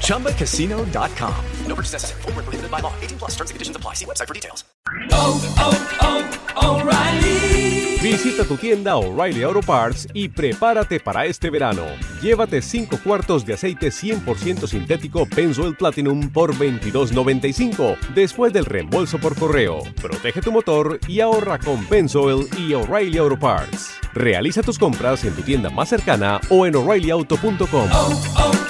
[0.00, 1.34] ChumbaCasino.com.
[1.66, 2.22] No purchase necessary.
[2.22, 2.92] Full prohibited by law.
[3.02, 3.94] 18 plus terms and conditions apply.
[3.94, 4.64] See website for details.
[8.02, 11.86] Visita tu tienda O'Reilly Auto Parts y prepárate para este verano.
[12.20, 19.34] Llévate 5 cuartos de aceite 100% sintético Pennzoil Platinum por $22.95 después del reembolso por
[19.38, 19.78] correo.
[20.02, 23.94] Protege tu motor y ahorra con Pennzoil y O'Reilly Auto Parts.
[24.12, 28.63] Realiza tus compras en tu tienda más cercana o en o'ReillyAuto.com.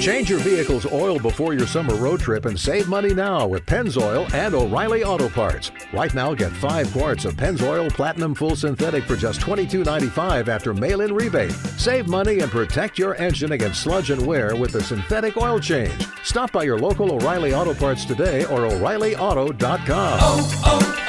[0.00, 4.32] Change your vehicle's oil before your summer road trip and save money now with Pennzoil
[4.32, 5.70] and O'Reilly Auto Parts.
[5.92, 11.14] Right now, get 5 quarts of Pennzoil Platinum Full Synthetic for just $22.95 after mail-in
[11.14, 11.52] rebate.
[11.52, 16.08] Save money and protect your engine against sludge and wear with the synthetic oil change.
[16.24, 21.07] Stop by your local O'Reilly Auto Parts today or O'ReillyAuto.com.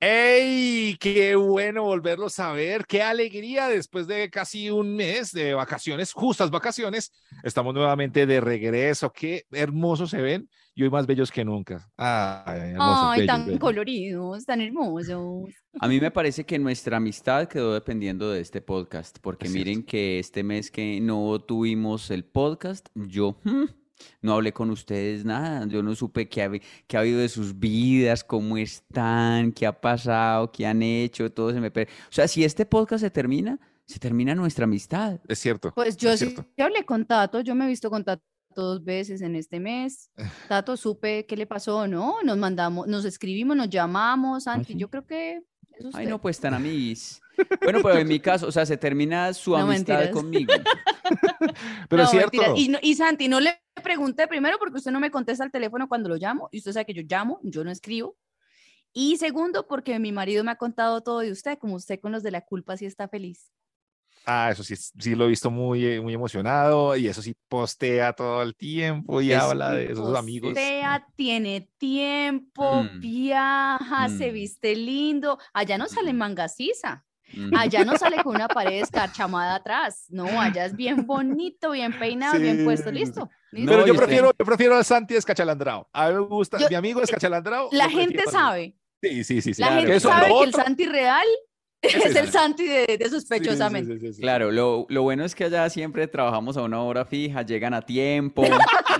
[0.00, 0.96] ¡Ey!
[1.00, 2.86] ¡Qué bueno volverlos a ver!
[2.86, 3.66] ¡Qué alegría!
[3.68, 9.12] Después de casi un mes de vacaciones, justas vacaciones, estamos nuevamente de regreso.
[9.12, 10.48] ¡Qué hermosos se ven!
[10.78, 11.90] Y hoy más bellos que nunca.
[11.96, 13.58] ¡Ay, hermosos, Ay, bellos, tan bellos!
[13.60, 15.50] coloridos, tan hermosos.
[15.80, 19.82] A mí me parece que nuestra amistad quedó dependiendo de este podcast, porque Es miren
[19.82, 23.64] que este mes que no tuvimos el podcast, yo hmm,
[24.22, 27.28] no hablé con ustedes nada, yo no supe qué ha, habi- qué ha habido de
[27.28, 31.72] sus vidas, cómo están, qué ha pasado, qué han hecho, todo se me...
[31.72, 35.18] per- O sea, si este podcast se termina, se termina nuestra amistad.
[35.26, 35.72] Es cierto.
[35.74, 36.46] Pues yo sí cierto.
[36.56, 38.22] hablé con Tato, yo me he visto con Tato
[38.54, 40.10] dos veces en este mes.
[40.48, 42.16] Tato, supe qué le pasó, ¿no?
[42.24, 44.78] Nos mandamos, nos escribimos, nos llamamos, Santi, sí?
[44.78, 45.36] yo creo que
[45.78, 47.20] es Ay, no, pues tan amigos.
[47.62, 50.10] Bueno, pero en mi caso, o sea, se termina su No, amistad mentiras.
[50.10, 50.52] conmigo.
[51.88, 52.36] Pero es No, cierto.
[52.42, 52.52] mentira.
[52.58, 55.88] Y, no- y Santi, no le pregunté primero porque usted no me contesta el teléfono
[55.88, 58.16] cuando lo llamo, y usted sabe que yo llamo, yo no escribo.
[58.92, 62.22] Y segundo, porque mi marido me ha contado todo de usted, como usted con los
[62.24, 63.52] de la culpa sí está feliz.
[64.26, 68.12] Ah, eso sí, sí lo he visto muy, eh, muy emocionado y eso sí postea
[68.12, 70.50] todo el tiempo y Es- habla de esos amigos.
[70.50, 73.00] Postea, tiene tiempo, Mm.
[73.00, 74.34] viaja, se Mm.
[74.34, 75.38] viste lindo.
[75.52, 77.54] Allá no sale en manga sisa, Mm.
[77.56, 80.06] allá no sale con una pared escarchamada atrás.
[80.10, 83.30] No, allá es bien bonito, bien peinado, bien puesto, Sí, sí, listo.
[83.52, 85.88] No, Pero yo usted- prefiero, yo prefiero a Santi escachalandrado.
[85.92, 87.70] A mí me gusta, Yo- mi amigo escachalandrado.
[87.72, 89.54] La gente sabe, Sí, sí, sí.
[89.54, 89.60] sí.
[89.62, 89.82] la Claro.
[89.82, 91.26] gente sabe que el Santi real
[91.82, 93.94] es es el Santi de, de Sí, sí, sí, sospechosamente.
[93.94, 94.20] sí, sí, sí.
[94.20, 97.82] Claro, lo, lo bueno es que allá siempre trabajamos a una hora fija, llegan a
[97.82, 98.42] tiempo,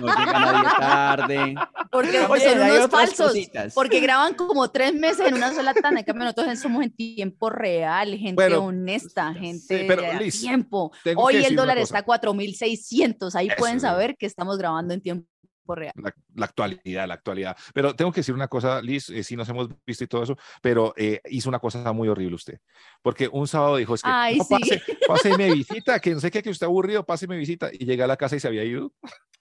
[0.01, 1.55] no llega nadie tarde.
[1.91, 3.73] Porque son unos falsos, cositas.
[3.73, 5.99] porque graban como tres meses en una sola tanda.
[5.99, 10.39] En cambio, nosotros somos en tiempo real, gente Bueno, honesta, gente pero, de a Liz,
[10.39, 10.91] tiempo.
[11.15, 13.35] Hoy el dólar está a 4.600.
[13.35, 15.27] Ahí Eso pueden saber que estamos grabando en tiempo
[15.75, 15.93] real.
[15.95, 17.57] La, la actualidad, la actualidad.
[17.73, 20.37] Pero tengo que decir una cosa, Liz, eh, sí nos hemos visto y todo eso,
[20.61, 22.59] pero eh, hizo una cosa muy horrible usted.
[23.01, 24.49] Porque un sábado dijo, es que Ay, no, sí.
[24.59, 27.37] pase, pase y me visita, que no sé qué, que usted aburrido, pase y me
[27.37, 27.69] visita.
[27.71, 28.93] Y llega a la casa y se había ido.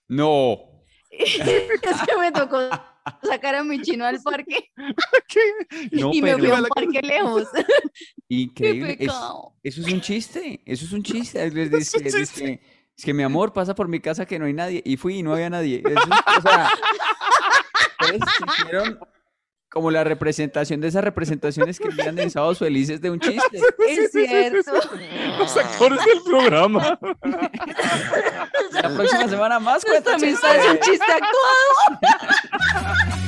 [0.07, 0.59] No.
[1.11, 2.59] es que me tocó
[3.23, 4.71] sacar a mi chino al parque
[5.29, 5.41] ¿Qué?
[5.93, 7.49] No, y me fui a un parque lejos.
[7.55, 7.65] Qué
[8.29, 8.97] Increíble.
[9.01, 9.11] es-
[9.63, 11.47] eso es un chiste, eso es un chiste.
[11.47, 12.61] Es, es-
[12.99, 14.83] es- que, mi amor pasa por mi casa que no hay nadie.
[14.85, 15.83] Y fui y no había nadie.
[15.85, 16.01] Eso
[16.39, 16.71] o sea,
[18.01, 18.21] ustedes
[18.59, 18.99] hicieron
[19.71, 23.61] como la representación de esas representaciones que miran en Sábados Felices de un chiste.
[23.87, 24.73] Es cierto.
[25.39, 26.99] Los actores del programa.
[28.73, 30.47] La próxima semana más cuenta chiste.
[30.57, 32.01] es un chiste actuado.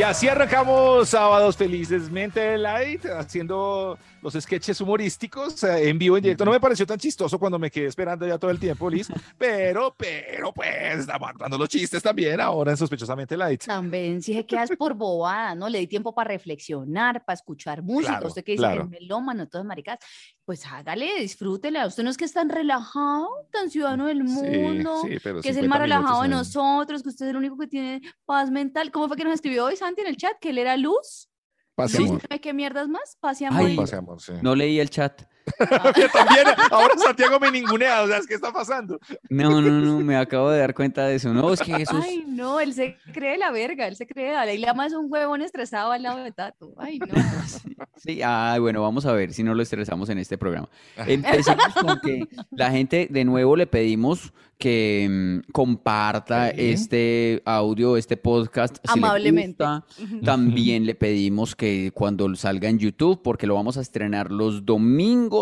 [0.00, 6.46] Y así arrancamos sábados felizmente light, haciendo los sketches humorísticos eh, en vivo, en directo.
[6.46, 9.94] No me pareció tan chistoso cuando me quedé esperando ya todo el tiempo, Liz, pero,
[9.94, 13.66] pero, pues, dando los chistes también ahora en Sospechosamente Light.
[13.66, 15.68] También, si se quedas por bobada, ¿no?
[15.68, 18.12] Le di tiempo para reflexionar, para escuchar música.
[18.12, 18.84] Claro, usted que dice claro.
[18.84, 19.98] el melómano, todas maricas,
[20.44, 21.86] pues hágale, disfrútela.
[21.86, 25.48] Usted no es que es tan relajado, tan ciudadano del Sí, mundo, sí, pero que
[25.50, 28.00] es el 50 más relajado de en- nosotros, que usted es el único que tiene
[28.24, 28.90] paz mental.
[28.90, 30.32] ¿Cómo fue que nos escribió hoy Santi en el chat?
[30.40, 31.28] Que él era luz.
[31.76, 32.22] Pase ¿No amor.
[32.40, 33.16] qué mierdas más?
[33.20, 33.70] Pase Ay, amor.
[33.70, 34.32] y- Pase amor, sí.
[34.42, 35.22] No leí el chat.
[36.12, 38.98] También, ahora Santiago me ningunea, o sea, ¿qué está pasando?
[39.28, 41.32] No, no, no, me acabo de dar cuenta de eso.
[41.32, 42.02] No, es que Jesús.
[42.04, 45.42] Ay, no, él se cree la verga, él se cree, Dalai Lama es un huevón
[45.42, 46.72] estresado al lado de Tato.
[46.78, 47.06] Ay, no.
[47.96, 50.70] Sí, ay, bueno, vamos a ver si no lo estresamos en este programa.
[51.06, 55.06] Empecemos con que la gente, de nuevo, le pedimos que
[55.46, 56.54] mm, comparta Sí.
[56.58, 58.76] este audio, este podcast.
[58.90, 59.64] si le Amablemente.
[59.64, 59.84] gusta.
[60.24, 65.39] También le pedimos que cuando salga en YouTube, porque lo vamos a estrenar los domingos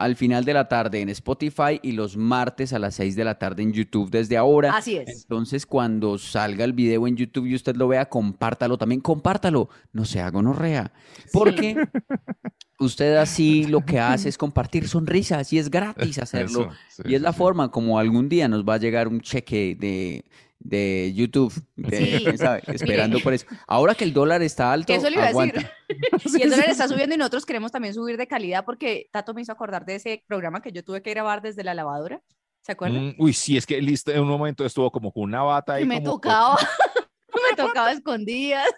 [0.00, 3.38] al final de la tarde en Spotify y los martes a las 6 de la
[3.38, 4.74] tarde en YouTube desde ahora.
[4.74, 5.22] Así es.
[5.22, 9.68] Entonces, cuando salga el video en YouTube y usted lo vea, compártalo también, compártalo.
[9.92, 10.90] No sea gonorrea.
[11.34, 11.76] Porque
[12.78, 16.62] usted así lo que hace es compartir sonrisas y es gratis hacerlo.
[16.62, 19.20] Eso, sí, y es sí, la forma como algún día nos va a llegar un
[19.20, 20.24] cheque de,
[20.60, 22.36] de YouTube, de- Sí.
[22.38, 23.46] sabe, esperando por eso.
[23.66, 25.40] Ahora que el dólar está alto, Que eso le iba a decir.
[25.56, 25.72] aguanta.
[26.38, 29.42] Y el dólar está subiendo y nosotros queremos también subir de calidad porque Tato me
[29.42, 32.22] hizo acordar de ese programa que yo tuve que grabar desde la lavadora.
[32.62, 33.06] ¿Se acuerdan?
[33.08, 35.86] Mm, uy, sí, es que listo, en un momento estuvo como con una bata ahí.
[35.86, 36.56] me como- tocaba,
[37.50, 38.68] me tocaba escondidas.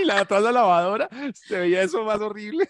[0.00, 2.68] Y la atrás de la lavadora, se veía eso más horrible.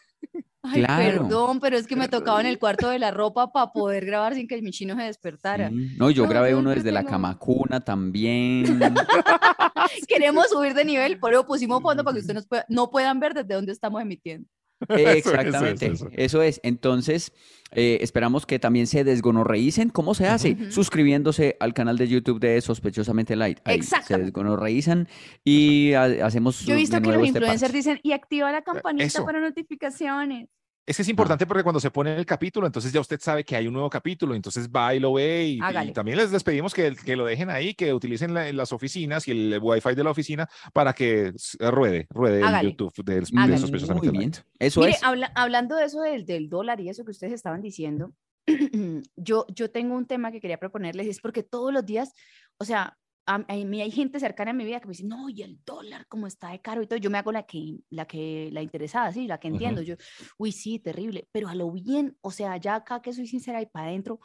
[0.65, 1.23] Ay, Claro.
[1.23, 4.35] perdón, pero es que me tocaba en el cuarto de la ropa para poder grabar
[4.35, 5.69] sin que mi chino se despertara.
[5.71, 5.97] Sí.
[5.99, 8.79] No, yo No, grabé uno desde la tengo- camacuna también.
[10.09, 13.19] Queremos subir de nivel, por eso pusimos fondo para que ustedes nos pueda- no puedan
[13.21, 14.49] ver desde dónde estamos emitiendo.
[15.17, 16.43] Exactamente, eso, eso, eso.
[16.43, 16.61] es.
[16.63, 17.33] Entonces,
[17.73, 19.89] eh, esperamos que también se desgonorreícen.
[19.91, 20.57] ¿Cómo se hace?
[20.71, 23.59] Suscribiéndose al canal de YouTube de Sospechosamente Light.
[23.65, 25.09] Ahí se desgonorreízan
[25.45, 29.05] y ha- hacemos Yo he visto que los este influencers dicen, y activa la campanita
[29.05, 29.25] eso.
[29.25, 30.49] para notificaciones.
[30.85, 33.55] Es que es importante porque cuando se pone el capítulo, entonces ya usted sabe que
[33.55, 36.75] hay un nuevo capítulo, entonces va y lo ve y, y también les, les pedimos
[36.75, 40.11] que, que lo dejen ahí, que utilicen la- las oficinas y el wifi de la
[40.11, 42.71] oficina para que ruede, ruede el Hágale.
[42.71, 44.33] YouTube de, de sospechosamente Muy bien.
[44.59, 45.05] Eso Mire, es.
[45.05, 48.13] habla- hablando de eso del, del dólar y eso que ustedes estaban diciendo,
[49.17, 52.13] yo, yo tengo un tema que quería proponerles, es porque todos los días,
[52.59, 55.43] o sea, a, mí hay gente cercana a mi vida que me dice, no, y
[55.43, 58.51] el dólar, cómo está de caro y todo, yo me hago la que, la que,
[58.53, 59.95] la interesada, sí, la que entiendo, yo,
[60.39, 63.67] uy, sí, terrible, pero a lo bien, o sea, ya acá que soy sincera y
[63.67, 64.21] para adentro,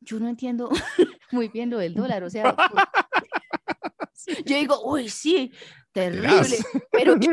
[0.00, 0.70] yo no entiendo
[1.32, 2.56] muy bien lo del dólar, o sea,
[4.46, 5.52] yo digo, uy, sí,
[5.92, 6.56] terrible,
[6.90, 7.32] pero yo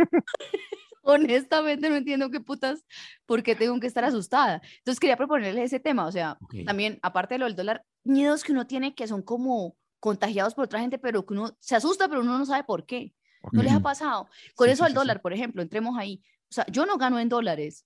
[1.01, 2.83] honestamente no entiendo qué putas,
[3.25, 4.61] por qué tengo que estar asustada.
[4.79, 6.55] Entonces quería proponerles ese tema, o sea, Ok.
[6.65, 10.65] también, aparte de lo del dólar, miedos que uno tiene que son como contagiados por
[10.65, 13.13] otra gente, pero que uno se asusta, pero uno no sabe por qué.
[13.51, 14.27] ¿No les ha pasado?
[14.55, 14.99] Con Sí, eso sí, al sí, sí.
[14.99, 16.21] dólar, por ejemplo, entremos ahí.
[16.49, 17.85] O sea, yo no gano en dólares,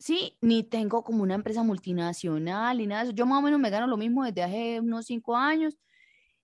[0.00, 0.36] ¿sí?
[0.40, 3.14] Ni tengo como una empresa multinacional ni nada de eso.
[3.16, 5.78] Yo más o menos me gano lo mismo desde hace unos cinco años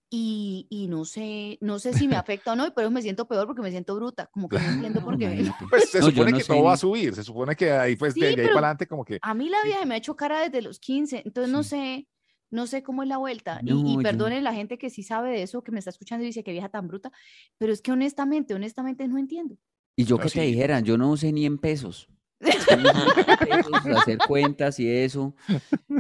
[0.09, 3.03] y, y no sé, no sé si me afecta o no, y por eso me
[3.03, 5.45] siento peor porque me siento bruta, como que no entiendo por qué.
[5.71, 8.15] Pues se No, supone no que todo va a subir, se supone que ahí pues
[8.15, 9.69] Sí, de, de ahí pero- para adelante como que A mí la Sí.
[9.69, 12.07] vida me ha hecho cara desde los 15, entonces no sé,
[12.51, 13.61] no sé cómo es la vuelta.
[13.65, 16.25] Y- y, yo- perdonen la gente que sí sabe de eso, que me está escuchando
[16.25, 17.13] y dice que vieja tan bruta,
[17.59, 19.57] pero es que honestamente, honestamente no entiendo.
[19.97, 20.41] Y yo que te sí.
[20.41, 22.09] dijera, yo no sé ni en pesos.
[23.97, 25.35] Hacer cuentas y eso.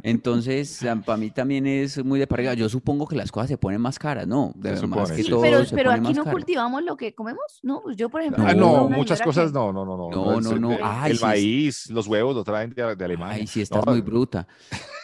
[0.03, 2.55] Entonces, para mí también es muy de para arriba.
[2.55, 4.52] Yo supongo que las cosas se ponen más caras, ¿no?
[4.55, 5.31] De- más supone, que sí.
[5.31, 6.37] todo pero se pero pone aquí más no caro.
[6.37, 7.81] cultivamos lo que comemos, ¿no?
[7.83, 10.11] Pues yo, por ejemplo, Ah, No, muchas cosas que- no, no, no, no.
[10.11, 10.73] No, no, el- no.
[10.73, 13.37] El, Ay, el sí, maíz, los huevos lo traen de, de Alemania.
[13.40, 14.47] Ay, sí, estás No, muy bruta.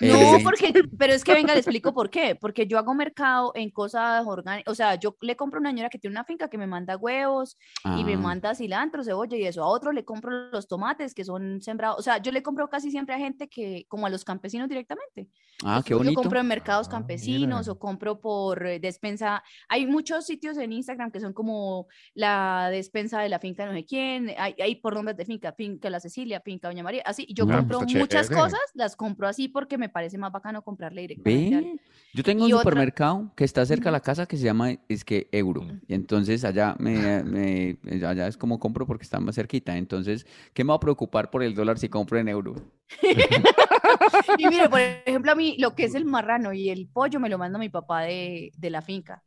[0.00, 2.34] No, Eh, porque, pero es que venga, le explico por qué.
[2.34, 4.70] Porque yo hago mercado en cosas orgánicas.
[4.70, 6.96] O sea, yo le compro a una señora que tiene una finca que me manda
[6.96, 9.62] huevos y me ah, manda cilantro, cebolla y eso.
[9.62, 11.98] A otro le compro los tomates que son sembrados.
[11.98, 15.28] O sea, yo le compro casi siempre a gente que, como a los campesinos directamente.
[15.64, 16.20] Ah, Entonces, qué Yo bonito.
[16.22, 19.42] compro en mercados Ah, campesinos o compro por eh, despensa.
[19.68, 23.84] Hay muchos sitios en Instagram que son como la despensa de la finca no sé
[23.84, 24.30] quién.
[24.38, 27.02] Hay, hay por nombres de finca, finca La Cecilia, finca Doña María.
[27.06, 28.34] Así, yo Ah, compro muchas chévere.
[28.42, 31.54] cosas, las compro así porque me parece más bacano comprarle directamente.
[31.56, 31.80] al- Ve,
[32.14, 34.70] yo tengo Y un otra- supermercado que está cerca de la casa que se llama,
[34.88, 35.62] es que Euro.
[35.86, 39.76] Y entonces allá me, me- allá es como compro porque está más cerquita.
[39.76, 42.54] Entonces, ¿qué me va a preocupar por el dólar si compro en euro?
[44.38, 47.28] Y mire, por ejemplo, a mí lo que es el marrano y el pollo me
[47.28, 49.22] lo manda mi papá de, de la finca.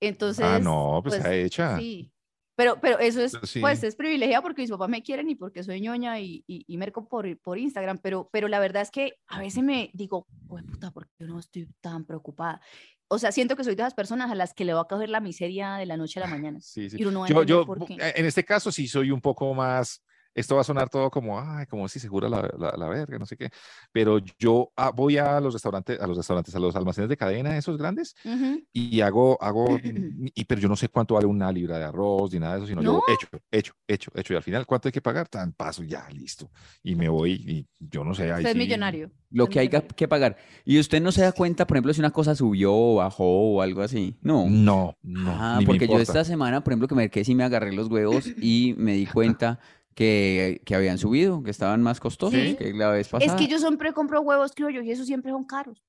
[0.00, 1.76] Entonces, Ah, no, pues está hecha.
[1.78, 2.12] Sí.
[2.56, 3.60] Pero, pero eso es, sí.
[3.60, 6.76] pues, es privilegiado porque mis papás me quieren y porque soy ñoña y, y, y
[6.76, 10.62] merco por, por Instagram, pero, pero la verdad es que a veces me digo, "Jue
[10.64, 12.60] puta, ¿por qué no estoy tan preocupada?
[13.08, 15.08] O sea, siento que soy de esas personas a las que le va a coger
[15.08, 16.60] la miseria de la noche a la mañana.
[16.60, 16.96] Sí, sí.
[16.98, 17.94] Y uno Yo, yo, por qué.
[17.94, 20.04] eh, en este caso sí soy un poco más,
[20.38, 23.18] esto va a sonar todo como, ay, como si se jura la, la, la verga,
[23.18, 23.50] no sé qué,
[23.92, 27.56] pero yo ah, voy a los restaurantes, a los restaurantes, a los almacenes de cadena,
[27.56, 28.62] esos grandes, Ujú.
[28.72, 29.66] y hago, hago,
[30.34, 32.66] y, pero yo no sé cuánto vale una libra de arroz ni nada de eso,
[32.68, 33.02] sino yo ¿No?
[33.06, 35.28] hecho, hecho, hecho, hecho, y al final, ¿cuánto hay que pagar?
[35.28, 36.50] Tan paso, ya, listo,
[36.82, 39.10] y me voy, y yo no sé, ahí Usted es sí- millonario.
[39.30, 40.38] Lo que es hay que- que pagar.
[40.64, 43.24] Y usted no se da cuenta, por ejemplo, si una cosa subió o bajó
[43.56, 44.16] o algo así.
[44.22, 44.46] No.
[44.48, 47.34] No, no, Ah, ni me porque yo esta semana, por ejemplo, que me quedé sí
[47.34, 49.60] me agarré los huevos y me di cuenta
[49.94, 52.54] que, que habían subido, que estaban más costosos Sí.
[52.56, 53.36] que la vez Es pasada.
[53.36, 55.82] que yo siempre compro huevos criollos y esos siempre son caros.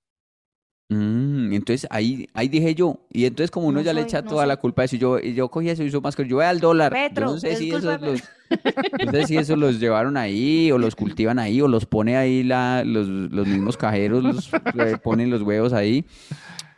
[0.92, 4.30] Mm, entonces ahí, ahí dije yo, y entonces como uno No ya le echa no
[4.32, 6.46] toda la culpa de eso, yo, yo cogí eso y hizo más que yo voy
[6.46, 6.92] al dólar.
[6.92, 8.24] Yo Petro, no sé es si esos los,
[9.06, 12.42] no sé si esos los llevaron ahí o los cultivan ahí o los pone ahí
[12.42, 16.06] la, los, los mismos cajeros, los, eh, ponen los huevos ahí.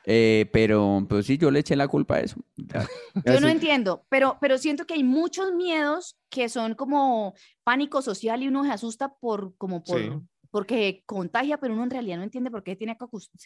[0.06, 2.38] Eh, pero pues sí, yo le eché la culpa a eso.
[3.26, 8.42] Yo no entiendo, pero, pero siento que hay muchos miedos que son como pánico social
[8.42, 10.10] y uno se asusta por, como por, Sí.
[10.52, 12.98] Porque contagia, pero uno en realidad no entiende por qué tiene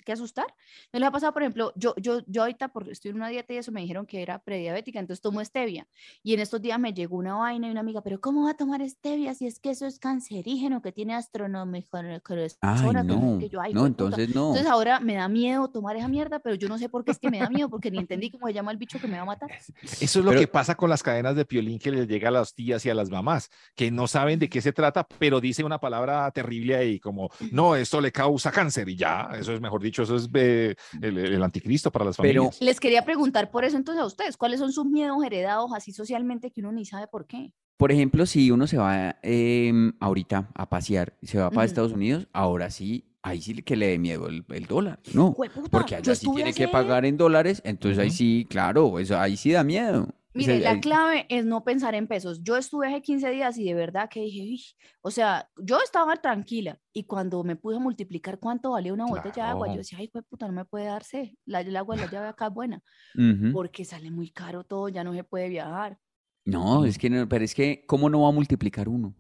[0.04, 0.48] que, asustar.
[0.92, 3.54] Me lo ha pasado, por ejemplo, yo, yo, yo ahorita porque estoy en una dieta
[3.54, 5.88] y eso me dijeron que era prediabética, entonces tomo stevia.
[6.24, 8.58] Y en estos días me llegó una vaina y una amiga, pero ¿cómo va a
[8.58, 11.98] tomar stevia si es que eso es cancerígeno, que tiene astronómico?
[11.98, 13.86] Ay, no, que yo, ay, no, jueputa".
[13.86, 14.48] entonces no.
[14.50, 17.20] Entonces ahora me da miedo tomar esa mierda, pero yo no sé por qué es
[17.20, 19.24] que me da miedo, porque ni entendí cómo se llama el bicho que me va
[19.24, 19.52] a matar.
[19.52, 22.32] Eso es lo Pero- que pasa con las cadenas de piolín que les llega a
[22.32, 25.64] las tías y a las mamás, que no saben de qué se trata, pero dice
[25.64, 29.82] una palabra terrible ahí, como, no, esto le causa cáncer y ya, eso es, mejor
[29.82, 32.62] dicho, eso es eh, el, el anticristo para las Pero- familias.
[32.62, 36.52] Les quería preguntar por eso entonces a ustedes, ¿cuáles son sus miedos heredados así socialmente
[36.52, 37.52] que uno ni sabe por qué?
[37.78, 41.66] Por ejemplo, si uno se va em, ahorita a pasear y se va para.
[41.66, 45.36] Estados Unidos, ahora sí, ahí sí que le dé miedo el, el dólar, ¿no?
[45.72, 49.52] Porque allá sí tiene que pagar en dólares, entonces ahí sí, claro, eso ahí sí
[49.52, 50.08] da miedo.
[50.38, 52.44] O Mire, sea, la clave es no pensar en pesos.
[52.44, 54.62] Yo estuve hace 15 días y de verdad que dije, "Uy",
[55.02, 59.46] o sea, yo estaba tranquila y cuando me puse a multiplicar cuánto valía una botella
[59.46, 61.38] de agua, yo decía, ay, puta, no me puede darse.
[61.46, 62.84] La, el agua de la llave acá es buena,
[63.16, 63.52] Ujú.
[63.52, 66.00] porque sale muy caro todo, ya no se puede viajar.
[66.46, 69.16] No, es que no, pero es que, ¿cómo no va a multiplicar uno?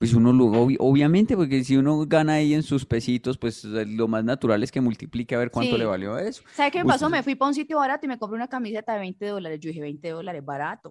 [0.00, 4.08] Pues uno lo, obvi- obviamente, porque si uno gana ahí en sus pesitos, pues lo
[4.08, 6.42] más natural es que multiplique a ver cuánto le valió eso.
[6.54, 7.10] ¿Sabe qué me Uy, pasó?
[7.10, 9.60] Me fui para un sitio barato y me compré una camiseta de 20 dólares.
[9.60, 10.90] Yo dije, 20 dólares, barato.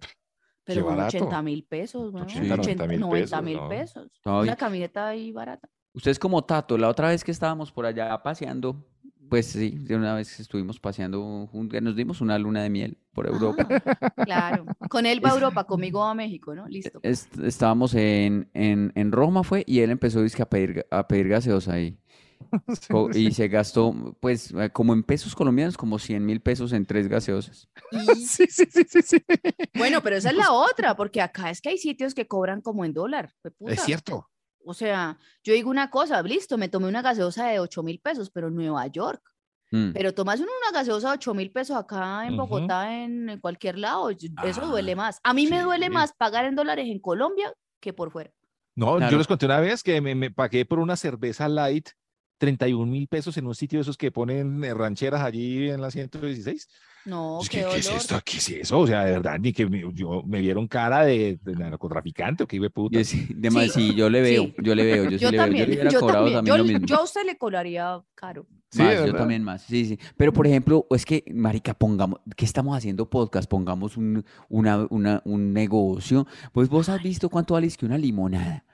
[0.64, 1.18] Pero con barato.
[1.18, 2.22] 80 mil pesos, ¿no?
[2.22, 3.70] 80, 80, 90.000 90 mil pesos, ¿no?
[3.70, 4.22] pesos.
[4.26, 4.44] Ay.
[4.44, 5.68] Una camiseta ahí barata.
[5.92, 8.86] Usted es como Tato, la otra vez que estábamos por allá paseando,
[9.30, 12.70] pues sí, de una vez que estuvimos paseando, jun- que nos dimos una luna de
[12.70, 13.68] miel por Europa.
[13.70, 14.66] Ah, claro.
[14.90, 16.68] Con él va a Europa, conmigo va a México, ¿no?
[16.68, 17.00] Listo.
[17.04, 21.28] Est- estábamos en, en, en Roma fue y él empezó dizque, a pedir, a pedir
[21.30, 21.98] gaseosa ahí.
[23.14, 27.08] Y se gastó, pues, eh, como en pesos colombianos, como 100 mil pesos en tres
[27.08, 27.70] gaseosas.
[27.92, 29.18] Y- Sí, sí, sí, sí, sí.
[29.76, 32.86] bueno, pero esa es la otra, porque acá es que hay sitios que cobran como
[32.86, 33.34] en dólar.
[33.68, 34.30] Es cierto.
[34.66, 38.30] O sea, yo digo una cosa, listo, me tomé una gaseosa de 8 mil pesos,
[38.30, 39.22] pero en Nueva York.
[39.72, 39.92] Mm.
[39.94, 42.36] Pero tomas una gaseosa de 8 mil pesos acá en.
[42.38, 45.20] Bogotá, en, en cualquier lado, eso Ah, duele más.
[45.24, 45.92] A mí me duele sí.
[45.92, 48.32] más pagar en dólares en Colombia que por fuera.
[48.76, 49.12] No, Claro.
[49.12, 51.90] yo les conté una vez que me, me pagué por una cerveza light
[52.40, 55.92] 31 mil pesos en un sitio de esos que ponen eh, rancheras allí en la
[55.92, 56.68] 116.
[57.06, 58.20] No, qué que, ¿qué es esto?
[58.26, 58.80] ¿Qué es eso?
[58.80, 62.48] O sea, de verdad, ni que me, yo, me vieron cara de, de narcotraficante o
[62.48, 62.98] qué de puta.
[62.98, 64.54] Yo sí, de más, Sí, sí, yo le veo, sí.
[64.62, 65.40] yo le veo, yo sí Yo le veo.
[65.40, 66.38] Yo también, le hubiera yo cobrado también.
[66.46, 66.88] también lo Yo, mismo.
[66.88, 68.48] yo a usted le cobraría caro.
[68.72, 70.00] Sí, Más, yo también más, sí, sí.
[70.18, 73.50] Pero, por ejemplo, es que, marica, pongamos, ¿qué estamos haciendo podcast?
[73.50, 76.28] Pongamos un, una, una- un negocio.
[76.52, 78.66] Pues vos has visto cuánto vale es que una limonada.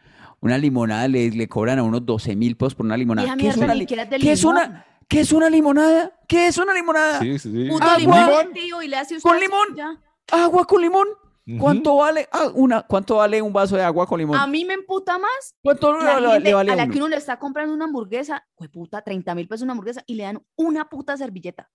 [0.46, 3.36] Una limonada le, le cobran a unos 12 mil pesos por una limonada.
[3.36, 6.12] ¿Qué es una, li- ¿qué es una, ¿Qué es una limonada?
[6.28, 7.20] ¿Qué es una limonada?
[7.20, 7.68] Sí, sí, sí.
[7.68, 9.76] Puto limón, tío, y le hace usted Con limón.
[9.76, 10.00] ya.
[10.32, 11.08] Agua con limón.
[11.60, 14.38] ¿Cuánto vale ah, una, cuánto vale un vaso de agua con limón?
[14.38, 16.92] A mí me emputa más ¿Cuánto la le, gente le vale a la uno?
[16.94, 20.24] que uno le está comprando una hamburguesa, puta, 30 mil pesos una hamburguesa y le
[20.24, 21.70] dan una puta servilleta.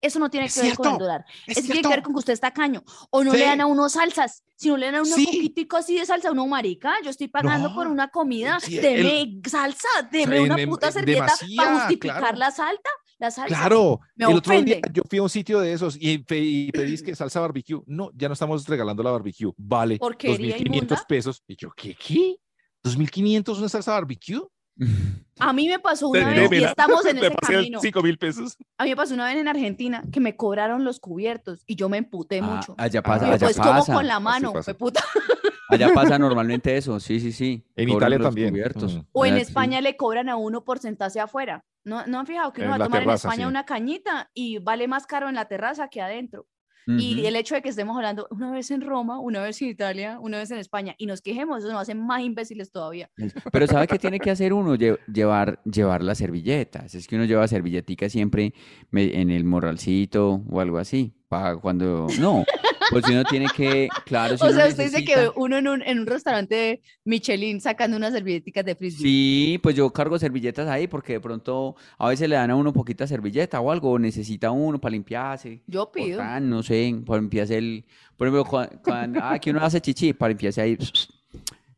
[0.00, 1.24] Eso no tiene Es que ver con el dólar.
[1.46, 2.84] es Eso tiene que ver con que usted está caño.
[3.10, 4.44] O no le dan a uno salsas.
[4.56, 5.24] Si no le dan a uno Sí.
[5.26, 9.88] poquitico así de salsa, uno marica, yo estoy pagando por una comida, sí, deme salsa,
[10.12, 12.36] deme una en- puta en servilleta demasía, para justificar claro.
[12.38, 13.48] la salta, la salsa.
[13.56, 16.70] Claro, Me el otro día yo fui a un sitio de esos y, pe- y
[16.72, 17.80] pedís que salsa barbecue.
[17.86, 19.52] No, ya no estamos regalando la barbecue.
[19.56, 21.04] Vale, Porquería 2.500 inmunda.
[21.08, 21.42] pesos.
[21.48, 21.94] Y yo, ¿qué?
[21.96, 22.36] ¿Qué?
[22.84, 24.40] ¿2.500 una salsa barbecue?
[25.40, 27.80] A mí me pasó una vez y estamos en ese camino.
[27.80, 28.56] 5 mil pesos.
[28.76, 31.88] A mí me pasó una vez en Argentina que me cobraron los cubiertos y yo
[31.88, 32.74] me emputé Ah, mucho.
[32.76, 35.00] allá pasa, Yo, allá pues como con la mano, fue puta.
[35.70, 37.62] Allá pasa normalmente eso, sí, sí, sí.
[37.76, 38.50] En Cobran Italia también.
[38.50, 38.96] cubiertos.
[38.96, 39.00] Mm.
[39.12, 39.42] O en Ah, sí.
[39.42, 41.62] España le cobran a uno por sentarse afuera.
[41.84, 43.50] ¿No, ¿no han fijado que uno En va a tomar terraza, en España sí.
[43.50, 46.46] una cañita y vale más caro en la terraza que adentro?
[46.88, 50.18] Y el hecho de que estemos hablando una vez en Roma, una vez en Italia,
[50.20, 53.10] una vez en España y nos quejemos, eso nos hace más imbéciles todavía.
[53.52, 54.74] Pero ¿sabe qué tiene que hacer uno?
[54.74, 56.94] Lle- llevar, llevar las servilletas.
[56.94, 58.54] Es que uno lleva servilletica siempre
[58.92, 61.14] en el morralcito o algo así.
[61.28, 62.06] Para cuando...
[62.18, 62.44] No,
[62.90, 63.88] pues si uno tiene que...
[64.04, 67.60] Claro, si O sea, usted dice que uno en un, en un restaurante de Michelin
[67.60, 69.02] sacando unas servilleticas de frisbee.
[69.02, 72.72] Sí, pues yo cargo servilletas ahí porque de pronto a veces le dan a uno
[72.72, 75.62] poquita servilleta o algo, o necesita uno para limpiarse.
[75.66, 76.18] Yo o pido.
[76.18, 77.84] tan, no sé, para limpiarse el...
[78.16, 78.44] Por ejemplo,
[78.82, 80.76] cuando, ah, que uno hace chichi, para limpiarse ahí.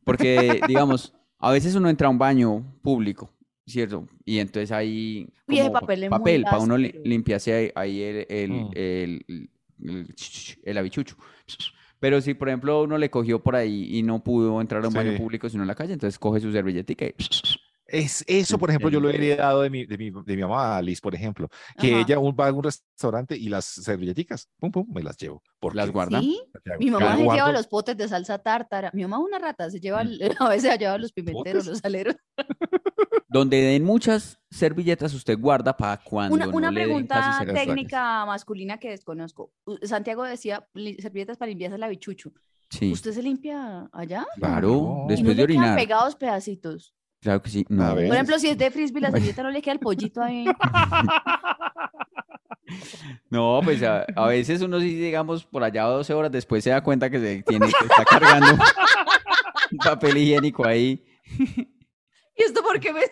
[0.05, 3.31] Porque, digamos, a veces uno entra a un baño público,
[3.67, 4.09] ¿cierto?
[4.25, 5.29] Y entonces ahí...
[5.47, 8.71] Como pa- papel es muy papel para uno limpiarse ahí, ahí el, el, Mm.
[8.75, 9.51] el,
[9.85, 10.15] el,
[10.65, 11.17] el, habichucho.
[11.99, 14.95] Pero si, por ejemplo, uno le cogió por ahí y no pudo entrar a un
[14.95, 17.15] baño público sino en la calle, entonces coge su servilletica y...
[17.93, 20.81] Es, eso, por ejemplo, yo lo he heredado de mi, de mi, de mi mamá,
[20.81, 22.01] Liz, por ejemplo, que Ajá.
[22.03, 25.43] ella va a un restaurante y las servilleticas, pum, pum, me las llevo.
[25.59, 26.21] Porque Las guarda.
[26.21, 26.41] ¿Sí?
[26.79, 27.53] Mi mamá se lleva guardo.
[27.53, 28.91] los potes de salsa tártara.
[28.95, 31.67] Mi mamá es una rata, se lleva, el- a veces se lleva los pimenteros, ¿Potes?
[31.67, 32.17] los aleros.
[33.29, 37.67] Donde den muchas servilletas, usted guarda para cuando Una, no una le den pregunta servilletas.
[37.67, 39.53] técnica masculina que desconozco.
[39.83, 40.67] Santiago decía
[40.99, 42.33] servilletas para limpiarse el habichucho.
[42.71, 44.27] Sí, ¿Usted se limpia allá?
[44.37, 44.77] claro, No.
[44.77, 45.77] ¿Y no después de orinar.
[45.77, 46.95] pegados pedacitos?
[47.21, 47.67] Claro que sí.
[47.69, 48.07] No, ver.
[48.07, 50.47] Por ejemplo, si es de frisbee, la servilleta no le queda el pollito ahí.
[53.31, 56.83] no, pues a, a veces uno sí, digamos, por allá 12 horas después se da
[56.83, 58.53] cuenta que se tiene que está cargando
[59.73, 61.05] un papel higiénico ahí.
[61.39, 63.03] ¿Y esto por qué me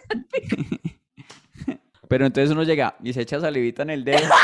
[2.09, 4.29] Pero entonces uno llega y se echa salivita en el dedo.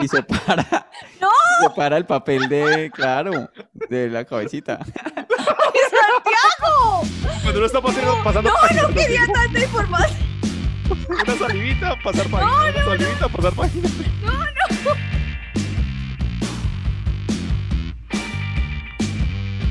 [0.00, 0.64] Y se para.
[0.64, 3.48] Se para el papel de, claro,
[3.88, 4.80] de la cabecita.
[4.84, 5.84] ¡Santiago!
[7.44, 10.18] Cuando uno está pasando, pasando No, no quería tanta información.
[11.10, 13.88] una salivita, pasar página, una salivita, pasar página.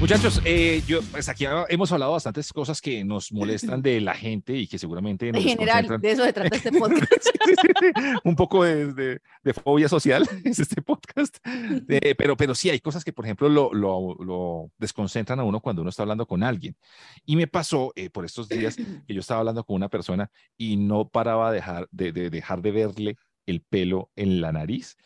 [0.03, 4.51] Muchachos, eh, yo, pues aquí hemos hablado bastantes cosas que nos molestan de la gente
[4.53, 7.22] y que seguramente En general, de eso se trata este podcast.
[7.22, 11.38] Sí, sí, sí, un poco de, de- de fobia social es este podcast.
[11.88, 15.62] Eh, pero, pero sí, hay cosas que, por ejemplo, lo, lo- lo desconcentran a uno
[15.62, 16.75] cuando uno está hablando con alguien.
[17.25, 18.75] Y me pasó eh, por estos días
[19.08, 22.62] que yo estaba hablando con una persona y no paraba de dejar de, de dejar
[22.62, 24.97] de verle el pelo en la nariz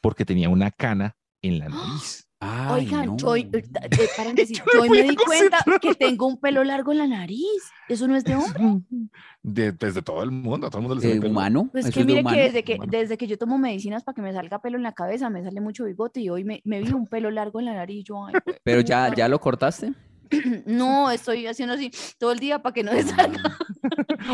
[0.00, 2.23] porque tenía una cana en la nariz.
[2.46, 3.16] Ay, Oigan, no.
[3.16, 3.62] yo, hoy- eh,
[4.16, 7.44] paréntesis, Yo yo me di cuenta que tengo un pelo largo en la nariz.
[7.88, 8.82] ¿Eso no es de hombre?
[9.42, 11.32] De, desde todo el mundo, a todo el mundo le sale ¿De pelo.
[11.32, 11.68] humano?
[11.70, 12.36] Pues ¿Eso que es de mire humano?
[12.36, 12.90] que desde que Humano.
[12.90, 15.60] desde que yo tomo medicinas para que me salga pelo en la cabeza, me sale
[15.60, 18.04] mucho bigote y hoy me, me vi un pelo largo en la nariz.
[18.04, 19.92] Yo, ay, Pero ya, ya lo cortaste.
[20.66, 23.40] No, estoy haciendo así todo el día para que no me salga.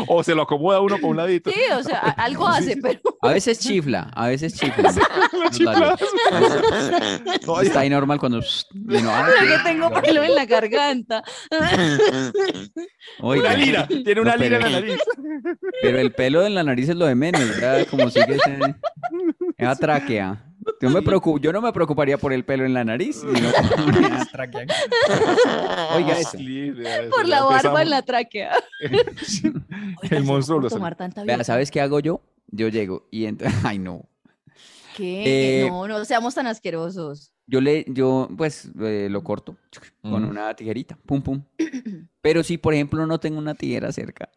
[0.07, 1.51] O se lo acomoda uno por un ladito.
[1.51, 4.93] Sí, o sea, algo hace, pero A veces chifla, a veces chifla.
[7.45, 8.39] No, Está ahí normal cuando...
[8.39, 11.21] ah, que tengo pelo en la garganta.
[13.19, 14.97] oiga, una lira, tiene una No, lira en la nariz.
[15.81, 18.75] Pero el pelo en la nariz es lo de menos, ya como sigue ese-
[19.57, 20.45] esa tráquea.
[20.81, 23.49] Yo, me preocupo, yo no me preocuparía por el pelo en la nariz, sino
[23.85, 24.65] por la tráquea.
[25.95, 26.37] Oiga eso.
[27.09, 28.51] Por la barba en la tráquea.
[28.89, 29.03] Oiga,
[30.01, 31.43] El ¿será monstruo lo tomar tanta Vea, vida?
[31.43, 32.21] ¿sabes qué hago yo?
[32.47, 34.07] Yo llego y entro, ay no.
[34.95, 35.63] ¿Qué?
[35.65, 37.33] Eh, No, no seamos tan asquerosos.
[37.47, 39.57] Yo le, yo pues eh, lo corto
[40.01, 40.29] con Mm.
[40.29, 41.43] una tijerita, pum pum.
[42.21, 44.29] Pero si por ejemplo no tengo una tijera cerca,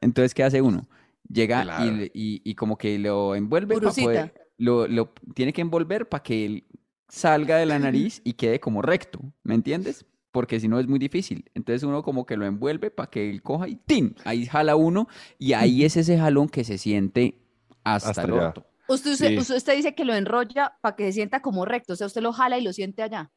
[0.00, 0.86] entonces ¿qué hace uno?
[1.28, 1.96] Llega y Claro.
[1.96, 6.22] le- y, y como que lo envuelve para poder, lo, lo tiene que envolver para
[6.22, 6.64] que él
[7.08, 10.06] salga de la nariz y quede como recto, ¿me entiendes?
[10.32, 11.48] Porque si no es muy difícil.
[11.54, 14.16] Entonces uno como que lo envuelve para que él coja y ¡tin!
[14.24, 15.06] Ahí jala uno
[15.38, 17.38] y ahí es ese jalón que se siente
[17.84, 18.48] hasta, Hasta el allá.
[18.48, 18.66] orto.
[18.88, 19.38] Usted, usted, Sí.
[19.38, 21.92] usted- usted dice que lo enrolla para que se sienta como recto.
[21.92, 23.30] O sea, usted lo jala y lo siente allá.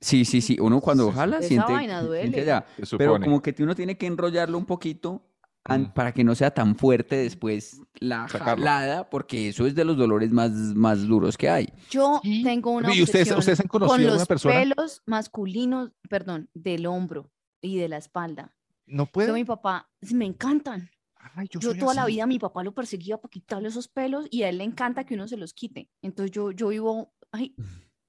[0.00, 0.58] Sí, sí, sí.
[0.60, 1.16] Uno cuando Sí, sí.
[1.16, 2.40] jala Esa siente, vaina siente duele.
[2.42, 2.66] allá.
[2.82, 5.22] Se Pero como que uno tiene que enrollarlo un poquito
[5.68, 5.92] Mm.
[5.94, 8.62] para que no sea tan fuerte después la Sacarlo.
[8.64, 11.72] jalada, porque eso es de los dolores más, más duros que hay.
[11.90, 12.42] Yo Sí.
[12.42, 14.54] tengo una ¿Y ustedes- obsesión ustedes han conocido con a alguna los persona?
[14.54, 18.54] pelos masculinos, perdón, del hombro y de la espalda.
[18.86, 19.32] No Yo, puede.
[19.32, 20.90] mi papá, me encantan.
[21.34, 22.12] Ay, yo Yo toda la así.
[22.12, 25.14] vida mi papá lo perseguía para quitarle esos pelos y a él le encanta que
[25.14, 25.90] uno se los quite.
[26.00, 27.56] Entonces yo, yo vivo, ay,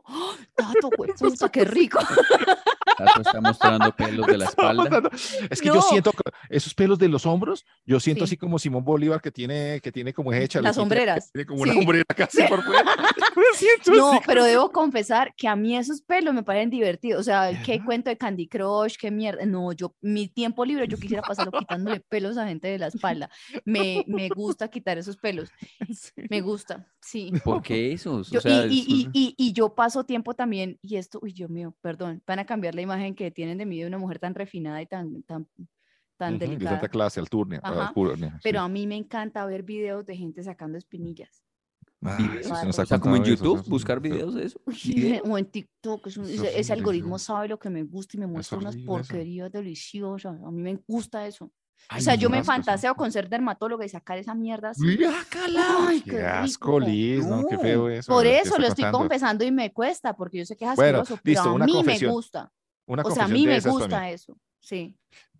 [0.03, 0.33] ¡oh!
[0.55, 1.97] tato, güey, puta, qué rico.
[2.97, 5.09] Tato está mostrando pelos de la espalda.
[5.49, 5.75] Es que No.
[5.75, 6.11] yo siento
[6.49, 8.29] esos pelos de los hombros, yo siento Sí.
[8.31, 11.31] así como Simón Bolívar que tiene, que tiene como hecha Las sombreras.
[11.31, 11.79] Tiene como una Sí.
[11.79, 12.83] hombrera casi por fuera.
[13.37, 14.21] Me siento No, así.
[14.25, 17.21] pero debo confesar que a mí esos pelos me parecen divertidos.
[17.21, 17.85] O sea, qué ¿Verdad?
[17.85, 19.45] cuento de Candy Crush, qué mierda.
[19.45, 23.29] No, yo, mi tiempo libre, yo quisiera pasarlo quitándole pelos a gente de la espalda.
[23.65, 25.49] Me, me gusta quitar esos pelos.
[26.29, 27.31] Me gusta, sí.
[27.43, 28.29] ¿Por qué esos?
[28.31, 31.49] Yo- O sea, y, y- y- y yo paso tiempo también, y esto, uy, Dios
[31.49, 34.33] mío, perdón, van a cambiar la imagen que tienen de mí de una mujer tan
[34.35, 35.47] refinada y tan, tan,
[36.17, 36.71] tan Ujú, De delicada.
[36.77, 37.59] tanta clase, alturnia.
[37.63, 38.39] Ajá, alcurnia, sí.
[38.43, 41.43] Pero a mí me encanta ver videos de gente sacando espinillas.
[42.03, 42.45] Ah, videos.
[42.45, 44.61] eso sí nos O ha o sea, como en YouTube, eso- buscar videos de eso.
[45.23, 48.17] O en TikTok, es un- Eso ese, es ese algoritmo sabe lo que me gusta
[48.17, 48.85] y me muestra unas eso.
[48.85, 50.39] porquerías deliciosas.
[50.43, 51.51] A mí me gusta eso.
[51.89, 54.97] Ay, o sea, yo me fantaseo con ser dermatóloga y sacar esa mierda así.
[55.87, 56.79] Ay, Qué qué asco.
[56.79, 57.45] Liz, ¿no?
[57.47, 58.11] Qué feo eso.
[58.11, 58.97] Por ¿qué eso lo estoy contando?
[58.99, 61.65] confesando y me cuesta, porque yo sé que es Bueno, asqueroso, pero listo, a una
[61.65, 62.09] mí confesión.
[62.09, 62.51] me gusta.
[62.87, 64.09] Una O sea, a mí me gusta mí.
[64.11, 64.35] eso.
[64.59, 64.95] Sí.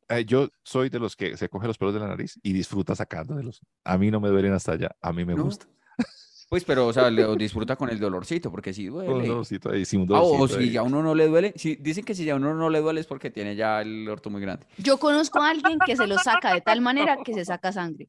[0.10, 2.96] Eh, yo soy de los que se coge los pelos de la nariz y disfruta
[2.96, 3.62] sacándolos.
[3.84, 4.96] A mí no me duelen hasta allá.
[5.02, 5.44] A mí me No.
[5.46, 5.66] gusta.
[6.50, 9.28] Pues, pero, o sea, lo disfruta con el dolorcito, porque sí Un duele.
[9.28, 10.72] dolorcito ahí, sí, un Ah, o dolorcito si ahí.
[10.72, 13.02] ya a uno no le duele, si, dicen que si a uno no le duele
[13.02, 14.66] es porque tiene ya el orto muy grande.
[14.78, 18.08] Yo conozco a alguien que se lo saca de tal manera que se saca sangre.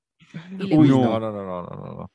[0.56, 2.10] Y le Uy, no, no, no, no, no, no,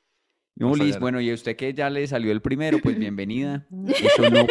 [0.56, 0.74] no.
[0.76, 3.66] Liz, bueno, y a usted que ya le salió el primero, pues bienvenida.
[3.86, 4.46] Eso no,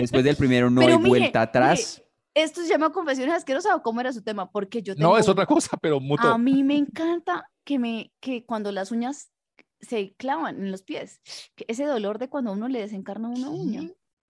[0.00, 2.02] después del primero no Pero hay mire, vuelta mire, atrás.
[2.34, 4.50] ¿Esto se llama confesiones asquerosas o cómo era su tema?
[4.50, 6.30] Porque yo No, es tengo- otra cosa, pero mutuo.
[6.30, 9.30] A mí me encanta que me que cuando las uñas
[9.80, 11.20] se clavan en los pies,
[11.56, 13.80] que ese dolor de cuando a uno le desencarna una uña.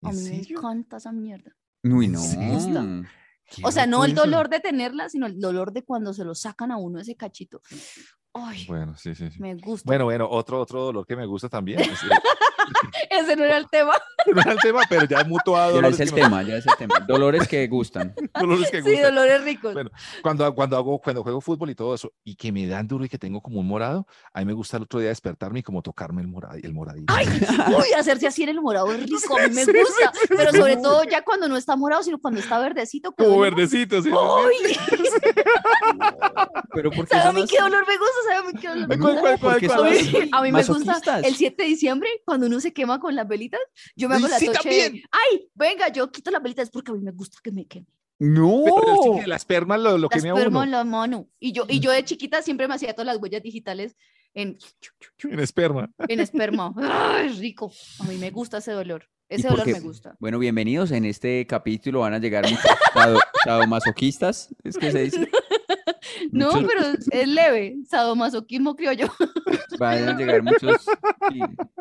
[0.02, 0.58] A ¿En mí me serio?
[0.58, 1.54] encanta esa mierda.
[1.84, 2.18] Uy, no.
[2.20, 2.36] ¿Sí?
[2.38, 6.34] Qué O sea, no el dolor de tenerla, sino el dolor de cuando se lo
[6.34, 7.60] sacan a uno ese cachito.
[8.32, 9.40] Ay, Bueno, sí, sí, sí.
[9.40, 9.82] me gusta.
[9.86, 11.78] Bueno, bueno, otro, otro dolor que me gusta también.
[11.80, 12.00] es-
[13.10, 13.94] Ese no era el tema.
[14.34, 15.70] no era el tema, pero ya mutuado.
[15.70, 17.00] Ya dolores es el que no- tema, ya es el tema.
[17.00, 18.14] Dolores que gustan.
[18.40, 19.14] dolores que Sí, gustan.
[19.14, 19.72] dolores ricos.
[19.74, 19.90] Bueno,
[20.22, 23.08] cuando, cuando hago, cuando juego fútbol y todo eso, y que me dan duro y
[23.08, 25.82] que tengo como un morado, a mí me gusta el otro día despertarme y como
[25.82, 27.12] tocarme el, morado, el moradito.
[27.16, 27.26] Ay,
[27.68, 30.12] uy, hacerse así en el morado es rico, a mí me gusta.
[30.28, 33.12] Pero sobre todo ya cuando no está morado, sino cuando está verdecito.
[33.12, 34.10] como verdecito, sí.
[34.10, 35.30] sí, sí.
[36.74, 38.16] Pero porque ¿Sabe a mí qué dolor me gusta?
[38.28, 39.20] ¿Sabe a mí qué dolor me ¿Cuál, gusta?
[39.22, 39.78] cuál, cuál, Porque cuál?
[39.78, 39.88] son
[40.32, 43.26] A mí, a me gusta el 7 de diciembre, cuando uno se quema con las
[43.26, 43.60] velitas,
[43.96, 45.04] yo me hago la sí, toche de, también.
[45.10, 47.86] ay, venga, yo quito las velitas porque a mí me gusta que me queme.
[48.18, 48.64] No.
[48.64, 50.40] Pero sí que la esperma lo, lo Las queme a uno.
[50.42, 51.28] esperma en la mano.
[51.38, 53.96] Y yo, y yo de chiquita siempre me hacía todas las huellas digitales
[54.34, 54.58] en,
[55.20, 55.90] En esperma.
[56.06, 56.74] en esperma.
[56.76, 57.72] ¡Ay, rico!
[58.00, 59.08] A mí me gusta ese dolor.
[59.28, 60.16] ¿Y Ese dolor me gusta.
[60.18, 60.90] Bueno, bienvenidos.
[60.90, 62.62] En este capítulo van a llegar muchos
[62.94, 64.54] sado- sadomasoquistas.
[64.64, 65.30] Es que se dice.
[66.32, 66.82] No, Muchos- pero
[67.22, 67.76] es leve.
[67.88, 69.08] Sadomasoquismo criollo.
[69.78, 70.84] Van a llegar muchos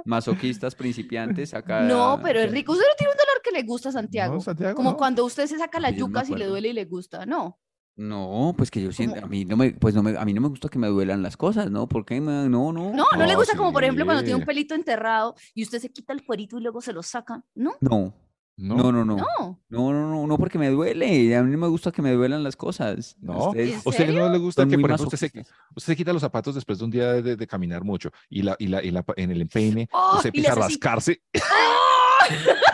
[0.06, 1.82] masoquistas principiantes acá.
[1.82, 2.72] No, pero es rico.
[2.74, 4.36] Usted no tiene un dolor que le gusta, Santiago.
[4.36, 4.98] No, Santiago, Como no.
[4.98, 7.26] cuando usted se saca la Yo no me yuca si le duele y le gusta.
[7.26, 7.60] No.
[7.96, 9.26] No, pues que yo siento, ¿Cómo?
[9.26, 11.22] a mí no me, pues no me, a mí no me gusta que me duelan
[11.22, 11.90] las cosas, ¿no?
[11.90, 12.22] ¿Por qué?
[12.22, 12.94] me- No, no.
[12.94, 14.46] No, no le gusta como por ejemplo cuando tiene un sí.
[14.48, 17.44] pelito enterrado y usted se quita el cuerito y luego se lo saca.
[17.56, 17.74] ¿No?
[17.82, 18.14] No,
[18.62, 19.16] No, no, no, no.
[19.16, 19.60] No.
[19.70, 21.34] No, no, porque me duele.
[21.36, 23.16] A mí no me gusta que me duelan las cosas.
[23.22, 23.48] No.
[23.48, 25.32] Ustedes- ¿En ¿A usted no le gusta Son que, por ejemplo, usted se,
[25.76, 28.58] usted se quita los zapatos después de un día de, de caminar mucho y, la,
[28.60, 30.16] y, la, y la, en el empeine ¡Oh!
[30.18, 31.22] usted empieza a rascarse?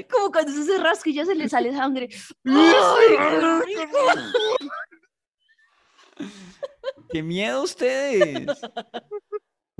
[0.10, 2.08] Como cuando se rasca y ya se le sale sangre.
[2.44, 3.74] ¡Ay,
[6.16, 6.26] qué!
[7.10, 8.46] ¡Qué miedo ustedes!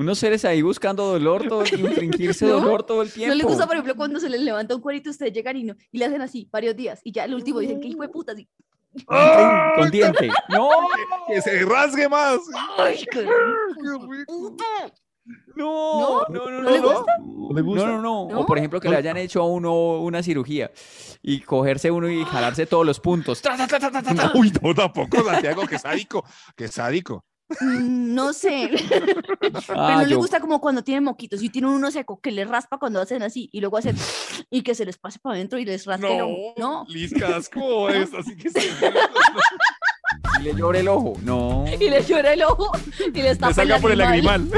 [0.01, 2.53] Unos seres ahí buscando dolor, todo, infringirse ¿No?
[2.61, 3.35] dolor todo el tiempo.
[3.35, 5.75] ¿No le gusta, por ejemplo, cuando se les levanta un cuerito, ustedes llegan y, no,
[5.93, 8.33] y le hacen así varios días y ya el último dicen que hijo de puta,
[8.33, 8.49] así.
[9.05, 9.19] Con-
[9.77, 10.31] Con diente.
[10.49, 10.71] ¡No!
[11.29, 12.39] ¡Que se rasgue más!
[12.79, 14.09] ¡Ay, qué rico!
[14.09, 14.95] ¡Qué rico!
[15.55, 17.13] No, no, no, ¿No le gusta?
[17.21, 17.87] ¿No le gusta?
[17.87, 18.29] No, no, no.
[18.35, 18.41] ¿No?
[18.41, 20.73] O por ejemplo que le hayan hecho a uno una cirugía
[21.23, 23.43] y cogerse uno y jalarse todos los puntos.
[23.43, 24.33] Tra, tra, tra, tra, tra, tra, tra.
[24.35, 26.25] Uy, no, tampoco, Santiago, que sádico,
[26.57, 27.25] que sádico.
[27.61, 28.71] Mm, No sé.
[29.41, 32.49] Pero Ah, no le gusta como cuando tienen moquitos y tienen uno seco que les
[32.49, 33.97] raspa cuando hacen así y luego hacen
[34.51, 36.55] y que se les pase para adentro y les el ojo.
[36.57, 36.85] No.
[36.89, 38.61] Liz Casco, es así que se
[40.41, 41.15] Y le llora el ojo.
[41.23, 41.65] No.
[41.81, 44.49] Y le llora el ojo y les le tapa salga por el lagrimal.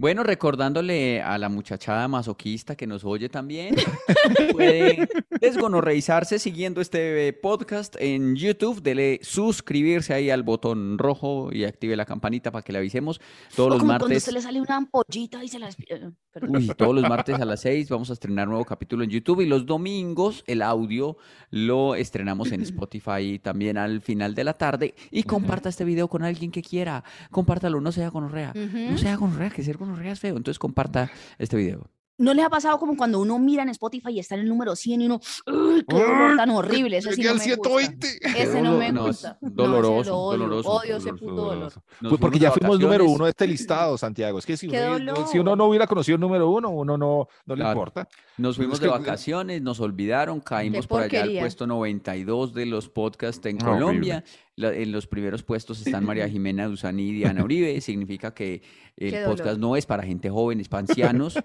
[0.00, 3.76] Bueno, recordándole a la muchachada masoquista que nos oye también,
[4.52, 5.06] puede
[5.42, 8.80] desgonorreizarse siguiendo este podcast en YouTube.
[8.80, 13.20] Dele suscribirse ahí al botón rojo y active la campanita para que le avisemos
[13.54, 14.22] todos O los como cuando martes.
[14.22, 15.68] se le sale una ampollita y se la...
[15.68, 16.10] eh.
[16.48, 19.46] Uy, todos los martes a las 6 vamos a estrenar nuevo capítulo en YouTube y
[19.46, 21.18] los domingos el audio
[21.50, 24.94] lo estrenamos en Spotify también al final de la tarde.
[25.10, 27.04] Y comparta este video con alguien que quiera.
[27.30, 28.54] Compártalo, no sea gonorrea.
[28.54, 30.36] No sea gonorrea, que ser gonorrea es feo.
[30.36, 31.88] Entonces comparta este video.
[32.18, 34.76] ¿No les ha pasado como cuando uno mira en Spotify y está en el número
[34.76, 36.98] 100 y uno, ¡ay, qué dolor tan horrible!
[36.98, 37.44] Ese sí no me gusta.
[37.54, 38.08] 120.
[38.42, 39.38] Ese no me gusta.
[39.40, 41.72] Doloroso, odio, doloroso, Odio ese puto dolor.
[41.98, 44.38] Pues porque ya fuimos número uno de este listado, Santiago.
[44.38, 45.56] Es que si, ¡Qué uno, si uno dolor!
[45.56, 47.72] no hubiera conocido el número uno, uno no, no le Claro.
[47.80, 48.06] importa.
[48.36, 52.66] Nos fuimos Es de que- vacaciones, nos olvidaron, caímos por allá al puesto 92 de
[52.66, 54.24] los podcasts en Ah, horrible.
[54.60, 57.80] La- en los primeros puestos están María Jimena Duzani y Diana Uribe.
[57.80, 58.62] Significa que
[58.96, 59.58] el Qué podcast dolor.
[59.60, 61.38] no es para gente joven, es para ancianos.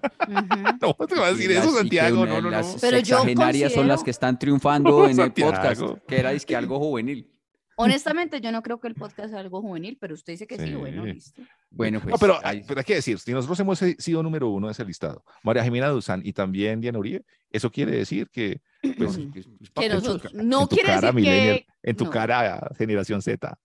[0.80, 2.22] No, te vas a decir Y eso, Santiago.
[2.22, 2.50] una- No, no, no.
[2.50, 3.24] las Pero yo
[3.70, 7.30] son las que están triunfando en el podcast, que era que algo juvenil.
[7.76, 10.74] Honestamente, yo no creo que el podcast sea algo juvenil, pero usted dice que sí,
[10.74, 11.42] bueno, listo.
[11.70, 14.48] Bueno, pues No, pero, ahí- pero hay que decir, si nosotros hemos eh, sido número
[14.48, 18.62] uno de ese listado, María Jimena Duzán y también Diana Uribe, eso quiere decir que,
[18.96, 21.66] pues, que pa' nosotros, en no tu quiere cara, decir que...
[21.82, 23.58] en tu no, cara, generación Z.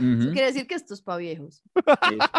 [0.00, 0.32] Ujú.
[0.32, 1.62] Quiere decir que esto es para viejos.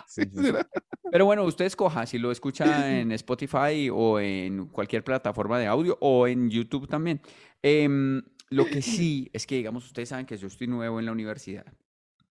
[0.08, 0.52] Sí, sí, sí.
[1.12, 5.98] Pero bueno, usted escoja si lo escucha en Spotify o en cualquier plataforma de audio
[6.02, 7.22] o en YouTube también.
[7.62, 11.12] Em, lo que sí es que, digamos, ustedes saben que yo estoy nuevo en la
[11.12, 11.66] universidad.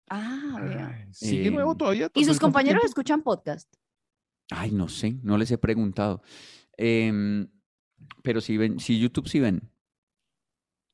[0.09, 1.09] Ah, vea.
[1.13, 2.11] Sigue Eh, nuevo todavía.
[2.15, 2.87] ¿Y sus ¿Cuánto compañeros tiempo?
[2.89, 3.73] escuchan podcast?
[4.51, 6.23] Ay, no sé, no les he preguntado.
[6.77, 7.49] Em,
[8.23, 9.71] pero si ven, si YouTube sí ven.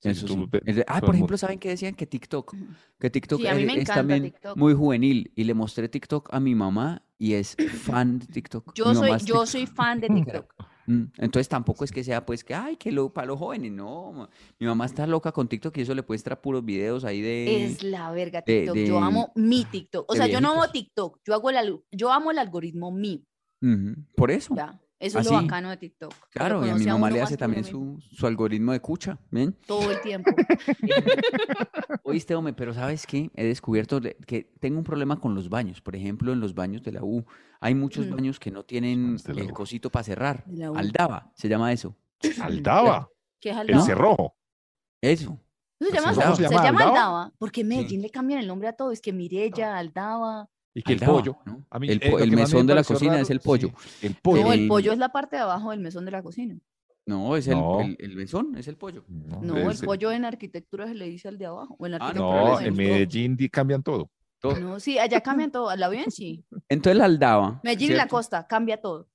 [0.02, 0.26] Sí, sí.
[0.64, 1.36] De- ah, por ejemplo.
[1.36, 1.94] ¿saben qué decían?
[1.94, 2.54] Que TikTok,
[2.98, 4.56] que TikTok Sí, a mí es, me es encanta también TikTok.
[4.56, 5.30] muy juvenil.
[5.34, 8.72] Y le mostré TikTok a mi mamá y es fan de TikTok.
[8.74, 10.54] Yo soy, yo soy fan de TikTok.
[10.90, 14.28] Mm, Entonces tampoco es que sea pues que, ay, que lo para los jóvenes, no.
[14.58, 17.64] Mi mamá está loca con TikTok y eso le muestra puros videos ahí de...
[17.64, 18.76] Es la verga de- TikTok.
[18.76, 20.10] Yo de- amo mi TikTok.
[20.10, 20.68] O sea, yo no amo.
[20.72, 21.20] TikTok.
[21.24, 23.20] Yo hago el, al- yo amo el algoritmo mío.
[24.16, 24.54] Por eso.
[24.56, 24.80] Ya.
[25.00, 26.12] Eso es lo bacano de TikTok.
[26.30, 29.56] Claro, y a mi mamá le hace también su, su algoritmo de cucha, ¿ven?
[29.66, 30.30] Todo el tiempo.
[32.04, 33.30] Oíste, hombre, pero ¿sabes qué?
[33.34, 35.80] He descubierto de- que tengo un problema con los baños.
[35.80, 37.24] Por ejemplo, en los baños de la U,
[37.60, 38.14] hay muchos Mm.
[38.14, 40.44] baños que no tienen el cosito para cerrar.
[40.74, 41.96] Aldaba, se llama eso.
[42.42, 43.08] Aldaba,
[43.40, 43.82] ¿Qué es el Aldaba?
[43.84, 44.36] cerrojo.
[45.00, 45.38] Eso.
[45.80, 46.60] ¿No se llama, se llama?
[46.68, 46.88] ¿Aldaba?
[46.90, 47.32] Aldaba?
[47.38, 48.92] Porque en Medellín le cambian el nombre a todo.
[48.92, 50.48] Es que Mirella, Aldaba.
[50.74, 51.36] Y que el pollo.
[51.46, 51.64] ¿no?
[51.70, 53.70] a mí, el eh, el mesón de la cocina raro, es el sí, pollo.
[54.02, 54.42] el pollo.
[54.44, 56.56] No, el pollo es la parte de abajo del mesón de la cocina.
[57.06, 57.80] No, es el, No.
[57.80, 59.04] el, el mesón, es el pollo.
[59.08, 61.74] No, el pollo en arquitectura se le dice al de abajo.
[61.78, 62.74] O en Ah, arquitectura No, en.
[62.74, 64.10] Medellín cambian todo.
[64.38, 64.56] Todo.
[64.60, 65.74] No, sí, allá cambian todo.
[65.74, 66.44] La bien sí.
[66.68, 67.60] Entonces la aldaba.
[67.64, 69.08] Medellín y la costa, cambia todo.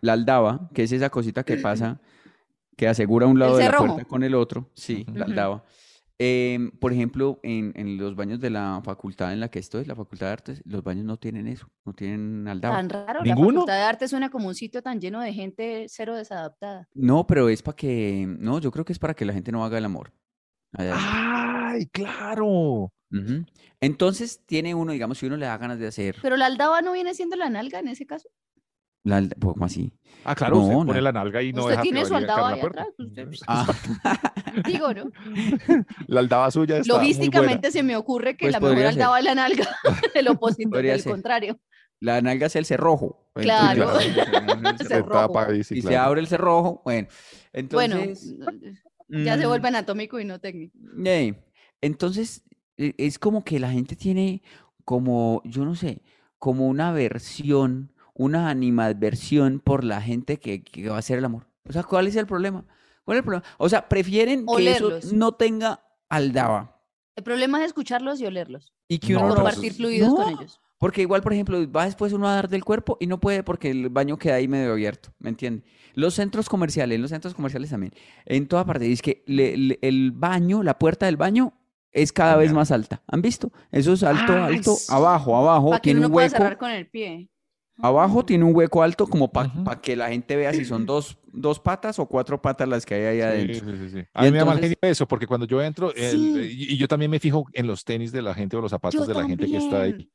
[0.00, 2.00] La aldaba, que es esa cosita que pasa,
[2.76, 4.70] que asegura un lado de la puerta con el otro.
[4.74, 5.64] Sí, la aldaba.
[6.18, 9.96] Em, por ejemplo, en, en los baños de la facultad en la que estoy, la
[9.96, 12.76] Facultad de Artes, los baños no tienen eso, no tienen aldaba.
[12.76, 13.22] Tan raro.
[13.22, 13.48] ¿Ninguno?
[13.48, 16.88] La Facultad de Arte suena como un sitio tan lleno de gente cero desadaptada.
[16.94, 19.64] No, pero es para que, no, yo creo que es para que la gente no
[19.64, 20.12] haga el amor.
[20.72, 20.94] allá.
[20.96, 22.92] ¡Ay, claro!
[23.80, 26.92] Entonces tiene uno, digamos, si uno le da ganas de hacer, Pero la aldaba no
[26.92, 28.28] viene siendo la nalga en ese caso.
[29.04, 29.92] La ¿cómo así?
[30.24, 31.00] Ah, claro, usted No, pone no.
[31.00, 32.86] la nalga y no Usted deja que tiene su vaya a aldaba ahí la atrás.
[32.98, 33.66] usted- Ah,
[34.66, 35.10] Digo, ¿no?
[36.06, 37.02] La aldaba suya está muy buena.
[37.02, 39.66] Logísticamente se me ocurre que Pues la mejor aldaba es la nalga.
[40.14, 41.12] El opositor, Podría del ser.
[41.12, 41.58] contrario.
[42.00, 43.28] la nalga es el cerrojo.
[43.34, 43.88] Claro.
[43.98, 47.08] Entonces, el Se tapa sí, Y se abre el cerrojo, bueno.
[47.70, 48.36] Bueno, Entonces,
[49.08, 50.76] ya se mm, vuelve anatómico y no técnico.
[51.80, 52.44] Entonces,
[52.76, 54.42] e- es como que la gente tiene
[54.84, 56.02] como, yo no sé,
[56.38, 61.46] como una aversión, una animadversión por la gente que, que va a hacer el amor.
[61.68, 62.64] O sea, ¿cuál es el problema?
[63.04, 63.44] ¿Cuál es el problema?
[63.58, 66.80] O sea, prefieren que eso no tenga aldaba
[67.16, 68.72] El problema es escucharlos y olerlos.
[68.88, 70.60] y que No, uno no- compartir fluidos con ellos.
[70.78, 73.70] Porque igual, por ejemplo, va después uno a dar del cuerpo y no puede porque
[73.70, 75.62] el baño queda ahí medio abierto, ¿me entiende?
[75.94, 77.92] Los centros comerciales, en los centros comerciales también,
[78.26, 81.52] en toda parte, dice que le- le- el baño, la puerta del baño
[81.92, 83.00] es cada vez más alta.
[83.06, 83.52] ¿Han visto?
[83.70, 86.58] Eso es alto, Ay, alto, abajo, abajo, Para que tiene uno un pueda hueco, cerrar
[86.58, 87.28] con el pie.
[87.78, 91.58] Abajo tiene un hueco alto como para que la gente vea si son dos, dos
[91.60, 93.66] patas o cuatro patas las que hay ahí adentro.
[93.70, 94.04] sí, sí, sí.
[94.12, 96.86] A mí me da mal genio eso, porque cuando yo entro, el- y, y yo
[96.88, 99.26] también me fijo en los tenis de la gente o los zapatos Yo de la
[99.26, 100.10] gente que está ahí.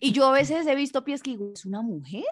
[0.00, 2.24] Y yo a veces he visto pies que digo, ¿es una mujer?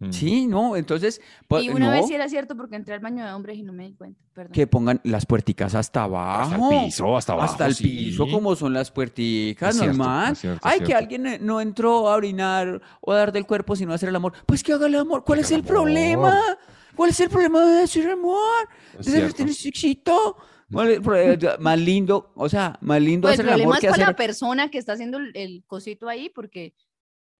[0.00, 0.12] Mm.
[0.12, 3.24] Sí, no, entonces, pues, Y una no, vez sí era cierto porque entré al baño
[3.26, 4.20] de hombres y no me di cuenta.
[4.32, 4.52] Perdón.
[4.52, 6.52] que pongan las puerticas hasta abajo.
[6.54, 7.50] Hasta el piso, hasta abajo.
[7.50, 7.82] Hasta el sí.
[7.82, 10.32] piso, como son las puerticas, Es cierto, normal.
[10.34, 13.44] es cierto, es Ay, que alguien eh, no entró a orinar o a dar del
[13.44, 14.34] cuerpo, sino a hacer el amor.
[14.46, 15.24] Pues que haga el amor.
[15.24, 16.30] ¿Cuál es el el problema?
[16.30, 16.58] amor.
[16.94, 18.68] ¿Cuál es el problema de hacer el amor?
[18.98, 19.34] ¿De cierto.
[19.36, 20.36] tener sexito?
[20.70, 21.16] ¿Cuál es el pro-
[21.60, 24.02] Más lindo, o sea, más lindo Pues el hacer el problema amor es que para
[24.04, 24.08] hacer.
[24.12, 26.74] la persona que está haciendo el, el cosito ahí porque,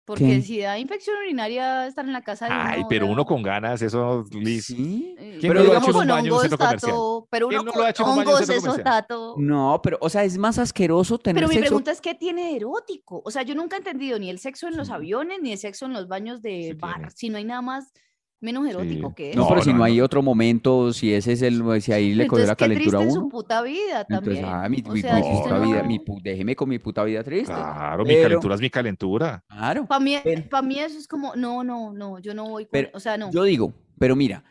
[0.09, 0.41] porque ¿Qué?
[0.41, 3.13] si da infección urinaria estar en la casa de Ay, uno, pero ¿verdad?
[3.13, 4.65] uno con ganas, eso, Liz.
[4.65, 5.13] Sí.
[5.39, 6.91] ¿Quién no lo ha digamos hecho en un con baño en un hongos, centro comercial?
[6.91, 8.47] tato, pero ¿Quién uno no con lo ha hecho en un baño en un hongos,
[8.47, 9.35] centro eso, tato.
[9.37, 11.67] No, pero, o sea, es más asqueroso tener Pero mi sexo.
[11.67, 13.21] pregunta es, ¿qué tiene de erótico?
[13.23, 15.85] O sea, yo nunca he entendido ni el sexo en los aviones, ni el sexo
[15.85, 16.95] en los baños de Sí bar.
[16.95, 17.11] tiene.
[17.15, 17.93] Si no hay nada más,
[18.41, 19.15] menos erótico Sí.
[19.15, 19.41] que No, eso.
[19.41, 22.45] No, pero si no, hay otro momento, si ese es el, si ahí le cogió
[22.45, 23.11] la calentura a uno.
[23.11, 24.37] su puta vida también.
[24.37, 27.53] Entonces, ah, mi, sea, puta no- vida, mi pu- déjeme con mi puta vida triste.
[27.53, 29.43] Claro, mi calentura es mi calentura.
[29.47, 29.85] Claro.
[29.85, 30.15] Para mí,
[30.49, 33.17] pa' mí eso es como, no, no, no, yo no voy con, Pero o sea,
[33.17, 33.29] no.
[33.31, 34.43] Yo digo, pero mira,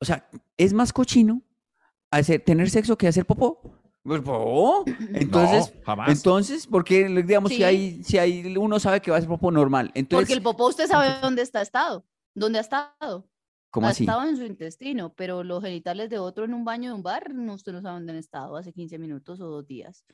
[0.00, 0.26] o sea,
[0.56, 1.42] es más cochino
[2.10, 3.60] hacer, tener sexo que hacer popó.
[4.04, 4.84] Pues, popó.
[5.14, 6.08] Entonces, no, jamás.
[6.10, 9.90] entonces, porque digamos, si hay, si hay, uno sabe que va a ser popó normal.
[9.94, 12.04] Entonces, Porque el popó usted sabe dónde está estado,
[12.34, 13.26] dónde ha estado.
[13.74, 14.04] ¿Cómo ha así?
[14.04, 17.34] estado en su intestino, pero los genitales de otro en un baño de un bar,
[17.34, 20.04] no, usted no sabe dónde han estado hace 15 minutos o dos días.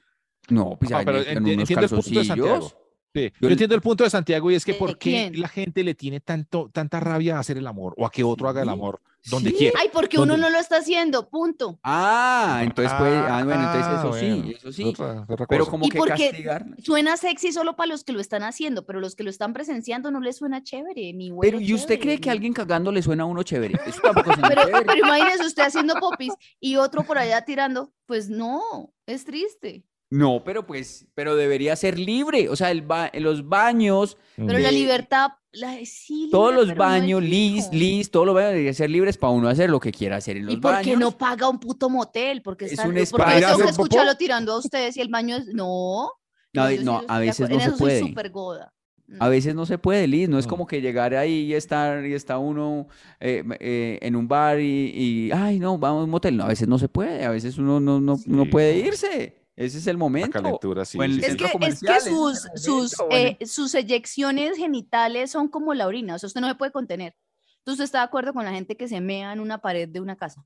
[0.48, 2.68] No, pues Ah, pero necesitan enti- unos entiendo el punto de Santiago.
[3.12, 5.40] Sí, Yo yo entiendo el punto de Santiago y es que ¿De por qué quién?
[5.40, 8.48] la gente le tiene tanto, tanta rabia a hacer el amor o a que otro
[8.48, 9.56] haga el Sí, amor donde sí.
[9.56, 9.78] quiera.
[9.80, 11.78] Ay, porque uno no lo está haciendo, punto.
[11.82, 14.84] Ah, entonces pues, ah, bueno, entonces Ah, eso sí, bueno, eso sí.
[14.84, 16.66] otra- otra Pero como Y que porque castigar.
[16.82, 20.10] Suena sexy solo para los que lo están haciendo, pero los que lo están presenciando
[20.10, 23.02] no les suena chévere, ni huele Pero, ¿y usted cree que ni- alguien cagando le
[23.02, 23.78] suena a uno chévere?
[23.86, 24.84] Eso tampoco suena Pero, chévere.
[24.86, 29.84] pero imagínese usted haciendo popis y otro por allá tirando, pues no, es triste.
[30.12, 32.48] No, pero pues, pero debería ser libre.
[32.48, 37.22] O sea, el ba- los baños, Pero la libertad, la, sí, todos los no baños,
[37.22, 37.74] lis, fijo.
[37.74, 40.46] lis, todos los baños deberían ser libres para uno hacer lo que quiera hacer en
[40.46, 42.40] los ¿Y por qué no paga un puto motel?
[42.42, 45.46] Porque Es está, un porque tengo que escucharlo tirando a ustedes y el baño es,
[45.48, 46.10] no.
[46.52, 48.28] No, no, a de veces no se puede.
[48.30, 48.72] goda.
[49.18, 50.50] A veces no se puede, Liz, no es No.
[50.50, 52.86] como que llegar ahí y estar y está uno
[53.18, 56.36] eh, eh, en un bar y, y, ay, no, vamos a un motel.
[56.36, 58.86] No, a veces no se puede, a veces uno no, no, no Sí, puede no.
[58.86, 59.39] irse.
[59.60, 60.30] Ese es el La momento.
[60.30, 60.98] calentura, sí.
[60.98, 66.18] el sí, Es que, es sus, eh, sus eyecciones genitales son como la orina, o
[66.18, 67.14] sea, usted no se puede contener.
[67.58, 70.00] Entonces, ¿usted está de acuerdo con la gente que se mea en una pared de
[70.00, 70.42] una casa?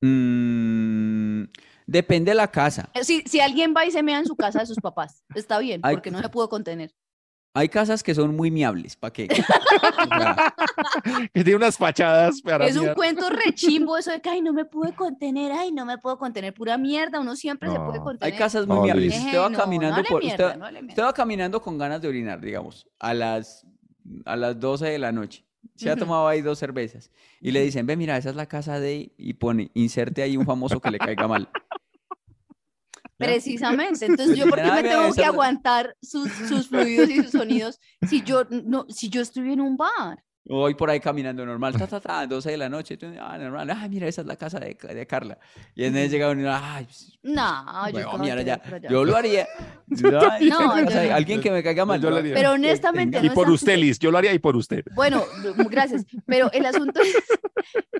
[0.00, 1.44] Mm,
[1.86, 2.88] depende de la casa.
[2.94, 5.58] Eh, Si, si alguien va y se mea en su casa de sus papás, está
[5.58, 6.94] bien, Ay, porque no se pudo contener.
[7.52, 9.28] Hay casas que son muy miables, ¿para qué?
[11.34, 14.64] Que tiene unas fachadas para Es un cuento rechimbo eso de que, ay, no me
[14.64, 18.32] pude contener, ay, no me puedo contener, pura mierda, uno siempre se puede contener.
[18.32, 19.18] hay casas muy No, miables.
[19.18, 20.88] Usted va no, caminando por, mierda, usted, no le mierda.
[20.88, 23.66] usted va caminando con ganas de orinar, digamos, a las,
[24.24, 25.44] a las 12 de la noche.
[25.74, 27.10] Se ha tomado ahí dos cervezas
[27.40, 29.12] y le dicen, ve, mira, esa es la casa de...
[29.16, 31.48] Y pone, inserte ahí un famoso que le caiga mal.
[33.20, 34.06] Precisamente.
[34.06, 37.78] Entonces, ¿yo por qué Ay, me tengo que aguantar sus, sus fluidos y sus sonidos
[38.08, 40.24] si yo no, si yo estoy en un bar?
[40.46, 42.96] Voy por ahí caminando normal, ta, ta, ta, 12 de la noche.
[42.96, 43.70] tú, Ah, normal.
[43.70, 45.38] Ah, mira, esa es la casa de, de Carla.
[45.74, 49.46] Y en vez llega uno, ay, pues, No, yo bueno, mira, ya, yo lo haría.
[50.30, 51.14] Ay, No, o sea, yo no.
[51.16, 52.00] alguien que me caiga mal.
[52.00, 52.20] Yo lo ¿no?
[52.20, 52.34] haría.
[52.34, 53.80] Pero honestamente Y no por usted, así.
[53.82, 54.82] Liz, yo lo haría y por usted.
[54.94, 55.22] Bueno,
[55.70, 56.04] gracias.
[56.26, 57.14] Pero el asunto es,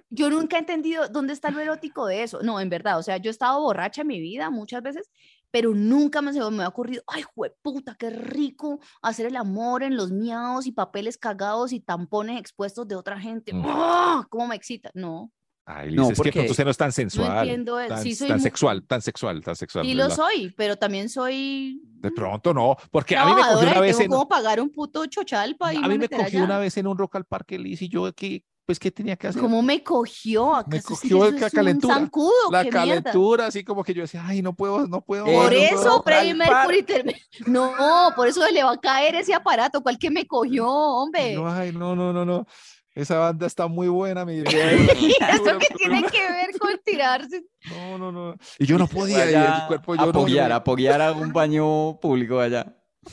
[0.08, 2.40] yo nunca he entendido dónde está lo erótico de eso.
[2.42, 5.10] No, en verdad, o sea, yo he estado borracha en mi vida muchas veces,
[5.50, 7.24] pero nunca me, se me ha ocurrido, ay,
[7.62, 12.86] puta, qué rico hacer el amor en los miados y papeles cagados y tampones expuestos
[12.88, 13.52] de otra gente.
[13.54, 14.24] Mm.
[14.28, 14.90] ¿Cómo me excita?
[14.94, 15.30] No,
[15.66, 17.38] Ay, Liz, No, es que porque- pronto usted no es tan sensual.
[17.46, 17.94] entiendo eso.
[17.94, 19.84] Tan, Sí, soy tan sexual, tan sexual, tan sexual.
[19.84, 20.08] sí ¿verdad?
[20.08, 23.80] lo soy, pero también soy De pronto no, porque a mí me cogió una y
[23.80, 26.44] vez tengo en, como pagar un puto chochalpa y a mí me cogió allá.
[26.44, 29.26] una vez en un Rock al Parque Liz y yo que pues qué tenía que
[29.26, 29.42] hacer.
[29.42, 30.52] ¿Cómo me cogió?
[30.68, 32.52] Me ¿Acaso sí cogió eso la calentura, zancudo?
[32.52, 35.24] La calentura, así como que yo decía, ay, no puedo, no puedo.
[35.24, 36.34] Por no eso Freddie.
[36.34, 36.86] Mercury
[37.48, 39.82] No, por eso le va a caer ese aparato.
[39.82, 41.34] ¿Cuál que me cogió, hombre?
[41.34, 42.46] No, ay, no, no, no, no.
[42.94, 47.42] Esa banda está muy buena, mi ¿Y eso qué tiene que ver con tirarse?
[47.70, 48.36] No, no, no.
[48.56, 49.24] Y yo no podía,
[49.62, 52.72] el cuerpo yo a no- poguear, a poguear a un baño público allá.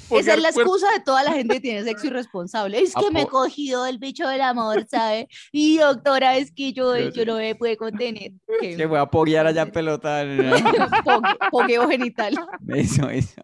[0.09, 2.79] Esa es la excusa de toda la gente que tiene sexo irresponsable.
[2.81, 5.27] Es que me cogió el bicho del amor, ¿sabe?
[5.51, 8.31] Y doctora, es que yo, Yo no me pude contener.
[8.59, 10.23] Que Que fue a poguear allá en pelota.
[11.05, 12.35] pogue- Pogueo genital.
[12.67, 13.41] Eso, eso.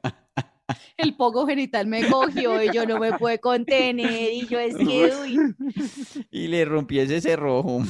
[0.97, 4.31] El pogo genital me cogió y yo no me pude contener.
[4.33, 7.81] Y yo es que, uy, Y le rompí ese cerrojo.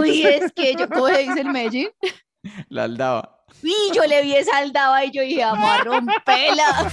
[0.00, 1.88] uy, es que yo, ¿cómo se dice el Medellín?
[2.68, 3.44] La aldaba.
[3.62, 6.92] Y yo le vi esa aldaba y yo dije, vamos a romperla.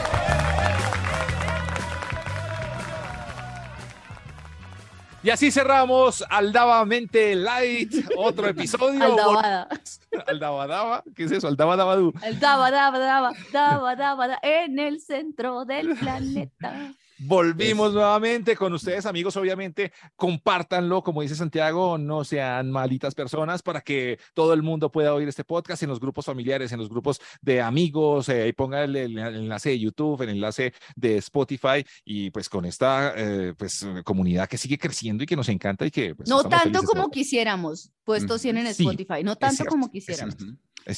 [5.23, 9.03] Y así cerramos Aldabamente Light, otro episodio.
[9.03, 9.67] Aldabada.
[10.27, 11.47] Aldabadaba, ¿qué es eso?
[11.47, 12.11] Aldabadabadú.
[12.23, 16.93] El daba, daba, daba, daba, daba, da- en el centro del planeta.
[17.23, 19.37] Volvimos nuevamente con ustedes, amigos.
[19.37, 25.13] Obviamente, compártanlo, como dice Santiago, no sean malitas personas para que todo el mundo pueda
[25.13, 28.27] oír este podcast en los grupos familiares, en los grupos de amigos.
[28.29, 32.65] Eh, ahí ponga el, el enlace de YouTube, el enlace de Spotify y pues con
[32.65, 36.43] esta eh, pues comunidad que sigue creciendo y que nos encanta y que pues, No
[36.43, 40.35] tanto como por- quisiéramos, puestos 100 en Sí, Spotify, no tanto cierto, como quisiéramos.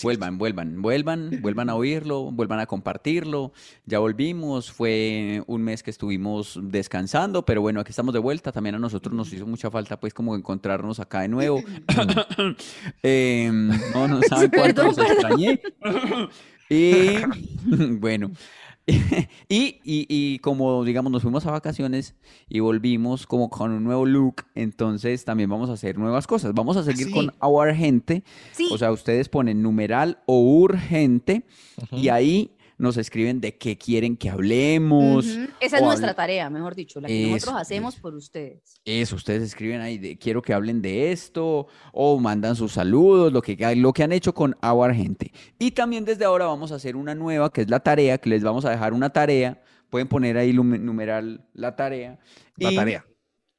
[0.01, 3.51] Vuelvan, vuelvan, vuelvan, vuelvan a oírlo, vuelvan a compartirlo.
[3.86, 6.12] Ya volvimos, fue un mes que estuvimos
[6.61, 8.51] descansando, pero bueno, aquí estamos de vuelta.
[8.51, 11.61] También a nosotros nos hizo mucha falta, pues, como encontrarnos acá de nuevo.
[13.03, 13.49] Eh,
[13.93, 15.61] no, no saben cuánto los extrañé.
[16.70, 17.18] Y
[17.99, 18.32] bueno,
[18.86, 18.95] y,
[19.47, 22.16] y, y como digamos nos fuimos a vacaciones
[22.49, 26.53] y volvimos como con un nuevo look, entonces también vamos a hacer nuevas cosas.
[26.53, 27.14] Vamos a seguir sí.
[27.14, 28.24] con Our Gente.
[28.51, 28.68] Sí.
[28.72, 31.45] O sea, ustedes ponen numeral o urgente
[31.91, 35.26] y ahí nos escriben de qué quieren que hablemos.
[35.59, 38.01] Esa es nuestra hable- tarea, mejor dicho, la que nosotros hacemos eso.
[38.01, 38.82] por ustedes.
[38.86, 43.41] Eso, ustedes escriben ahí de quiero que hablen de esto o mandan sus saludos, lo
[43.41, 45.32] que, lo que han hecho con Our Gente.
[45.59, 48.43] Y también desde ahora vamos a hacer una nueva, que es la tarea, que les
[48.43, 49.61] vamos a dejar una tarea.
[49.89, 52.17] Pueden poner ahí numeral la tarea.
[52.57, 53.05] La y- tarea.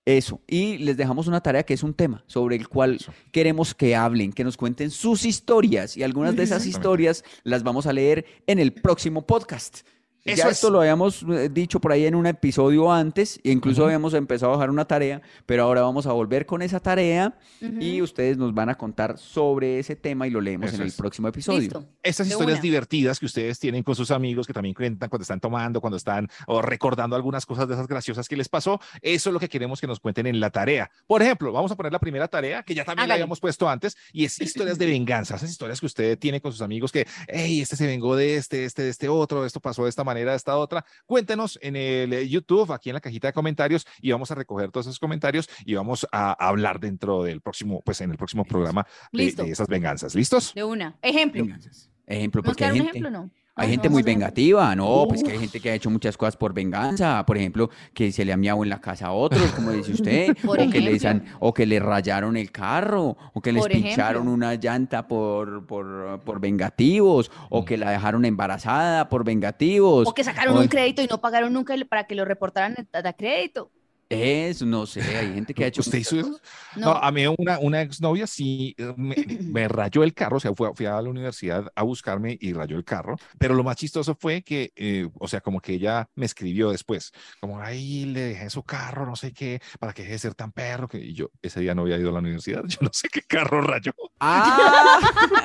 [0.07, 0.41] Eso.
[0.47, 3.13] Y les dejamos una tarea que es un tema sobre el cual Eso.
[3.33, 5.97] queremos que hablen, que nos cuenten sus historias.
[5.97, 9.79] Y algunas de esas historias las vamos a leer en el próximo podcast.
[10.25, 10.53] Eso ya es.
[10.57, 13.87] esto lo habíamos eh, dicho por ahí en un episodio antes, e incluso Ujú.
[13.87, 17.97] habíamos empezado a dejar una tarea, pero ahora vamos a volver con esa tarea y
[17.97, 18.05] Ujú.
[18.05, 20.97] ustedes nos van a contar sobre ese tema y lo leemos Eso en el es.
[20.97, 21.61] próximo episodio.
[21.61, 21.87] Listo.
[22.03, 22.63] Estas De historias una.
[22.63, 26.29] divertidas que ustedes tienen con sus amigos, que también cuentan cuando están tomando, cuando están
[26.47, 29.81] o recordando algunas cosas de esas graciosas que les pasó, eso es lo que queremos
[29.81, 30.91] que nos cuenten en la tarea.
[31.07, 33.95] Por ejemplo, vamos a poner la primera tarea, que ya también la habíamos puesto antes,
[34.13, 37.61] y es historias de venganza, esas historias que usted tiene con sus amigos que, hey,
[37.61, 40.35] este se vengó de este, este, de este otro, esto pasó de esta manera, de
[40.35, 40.85] esta otra.
[41.07, 44.71] Cuéntenos en el eh, YouTube, aquí en la cajita de comentarios, y vamos a recoger
[44.71, 48.87] todos esos comentarios y vamos a hablar dentro del próximo, pues en el próximo programa
[49.13, 50.15] de, esas venganzas.
[50.15, 50.55] ¿Listos?
[50.55, 50.97] De una.
[51.03, 51.43] Ejemplo.
[51.43, 51.91] Venganzas.
[52.07, 53.31] Ejemplo, ¿Vamos a porque dar hay un gente, ejemplo no?
[53.57, 55.05] Hay gente no, muy vengativa, ¿no?
[55.09, 57.25] Pues que hay gente que ha hecho muchas cosas por venganza.
[57.25, 60.37] Por ejemplo, que se le ha miado en la casa a otros, como dice usted,
[60.45, 61.31] Por o, que les ejemplo.
[61.31, 64.33] han- o que le rayaron el carro, o que les Por pincharon ejemplo.
[64.33, 70.09] una llanta por, por, por vengativos, o que la dejaron embarazada por vengativos.
[70.09, 73.13] O que sacaron o- un crédito y no pagaron nunca para que lo reportaran a
[73.13, 73.71] crédito.
[74.15, 76.41] Eso, no sé, hay gente que ha hecho ¿Usted hizo eso?
[76.77, 80.41] No, No, a mí una, una exnovia sí eh, me, me rayó el carro, o
[80.41, 83.77] sea, fue, fui a la universidad a buscarme y rayó el carro, pero lo más
[83.77, 88.21] chistoso fue que, eh, o sea, como que ella me escribió después, como, ay, le
[88.21, 91.13] dejé su carro, no sé qué, para que deje de ser tan perro, que y
[91.15, 93.93] yo ese día no había ido a la universidad, yo no sé qué carro rayó,
[94.21, 95.01] ¡Ah!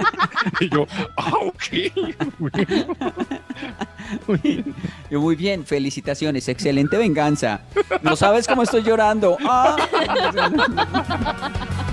[0.60, 0.86] y yo,
[1.18, 1.64] ah, ok,
[2.40, 2.98] bueno".
[5.10, 7.62] Yo, Muy bien, felicitaciones, excelente venganza.
[8.02, 9.38] No sabes estoy llorando.
[9.46, 9.76] ¡Ah!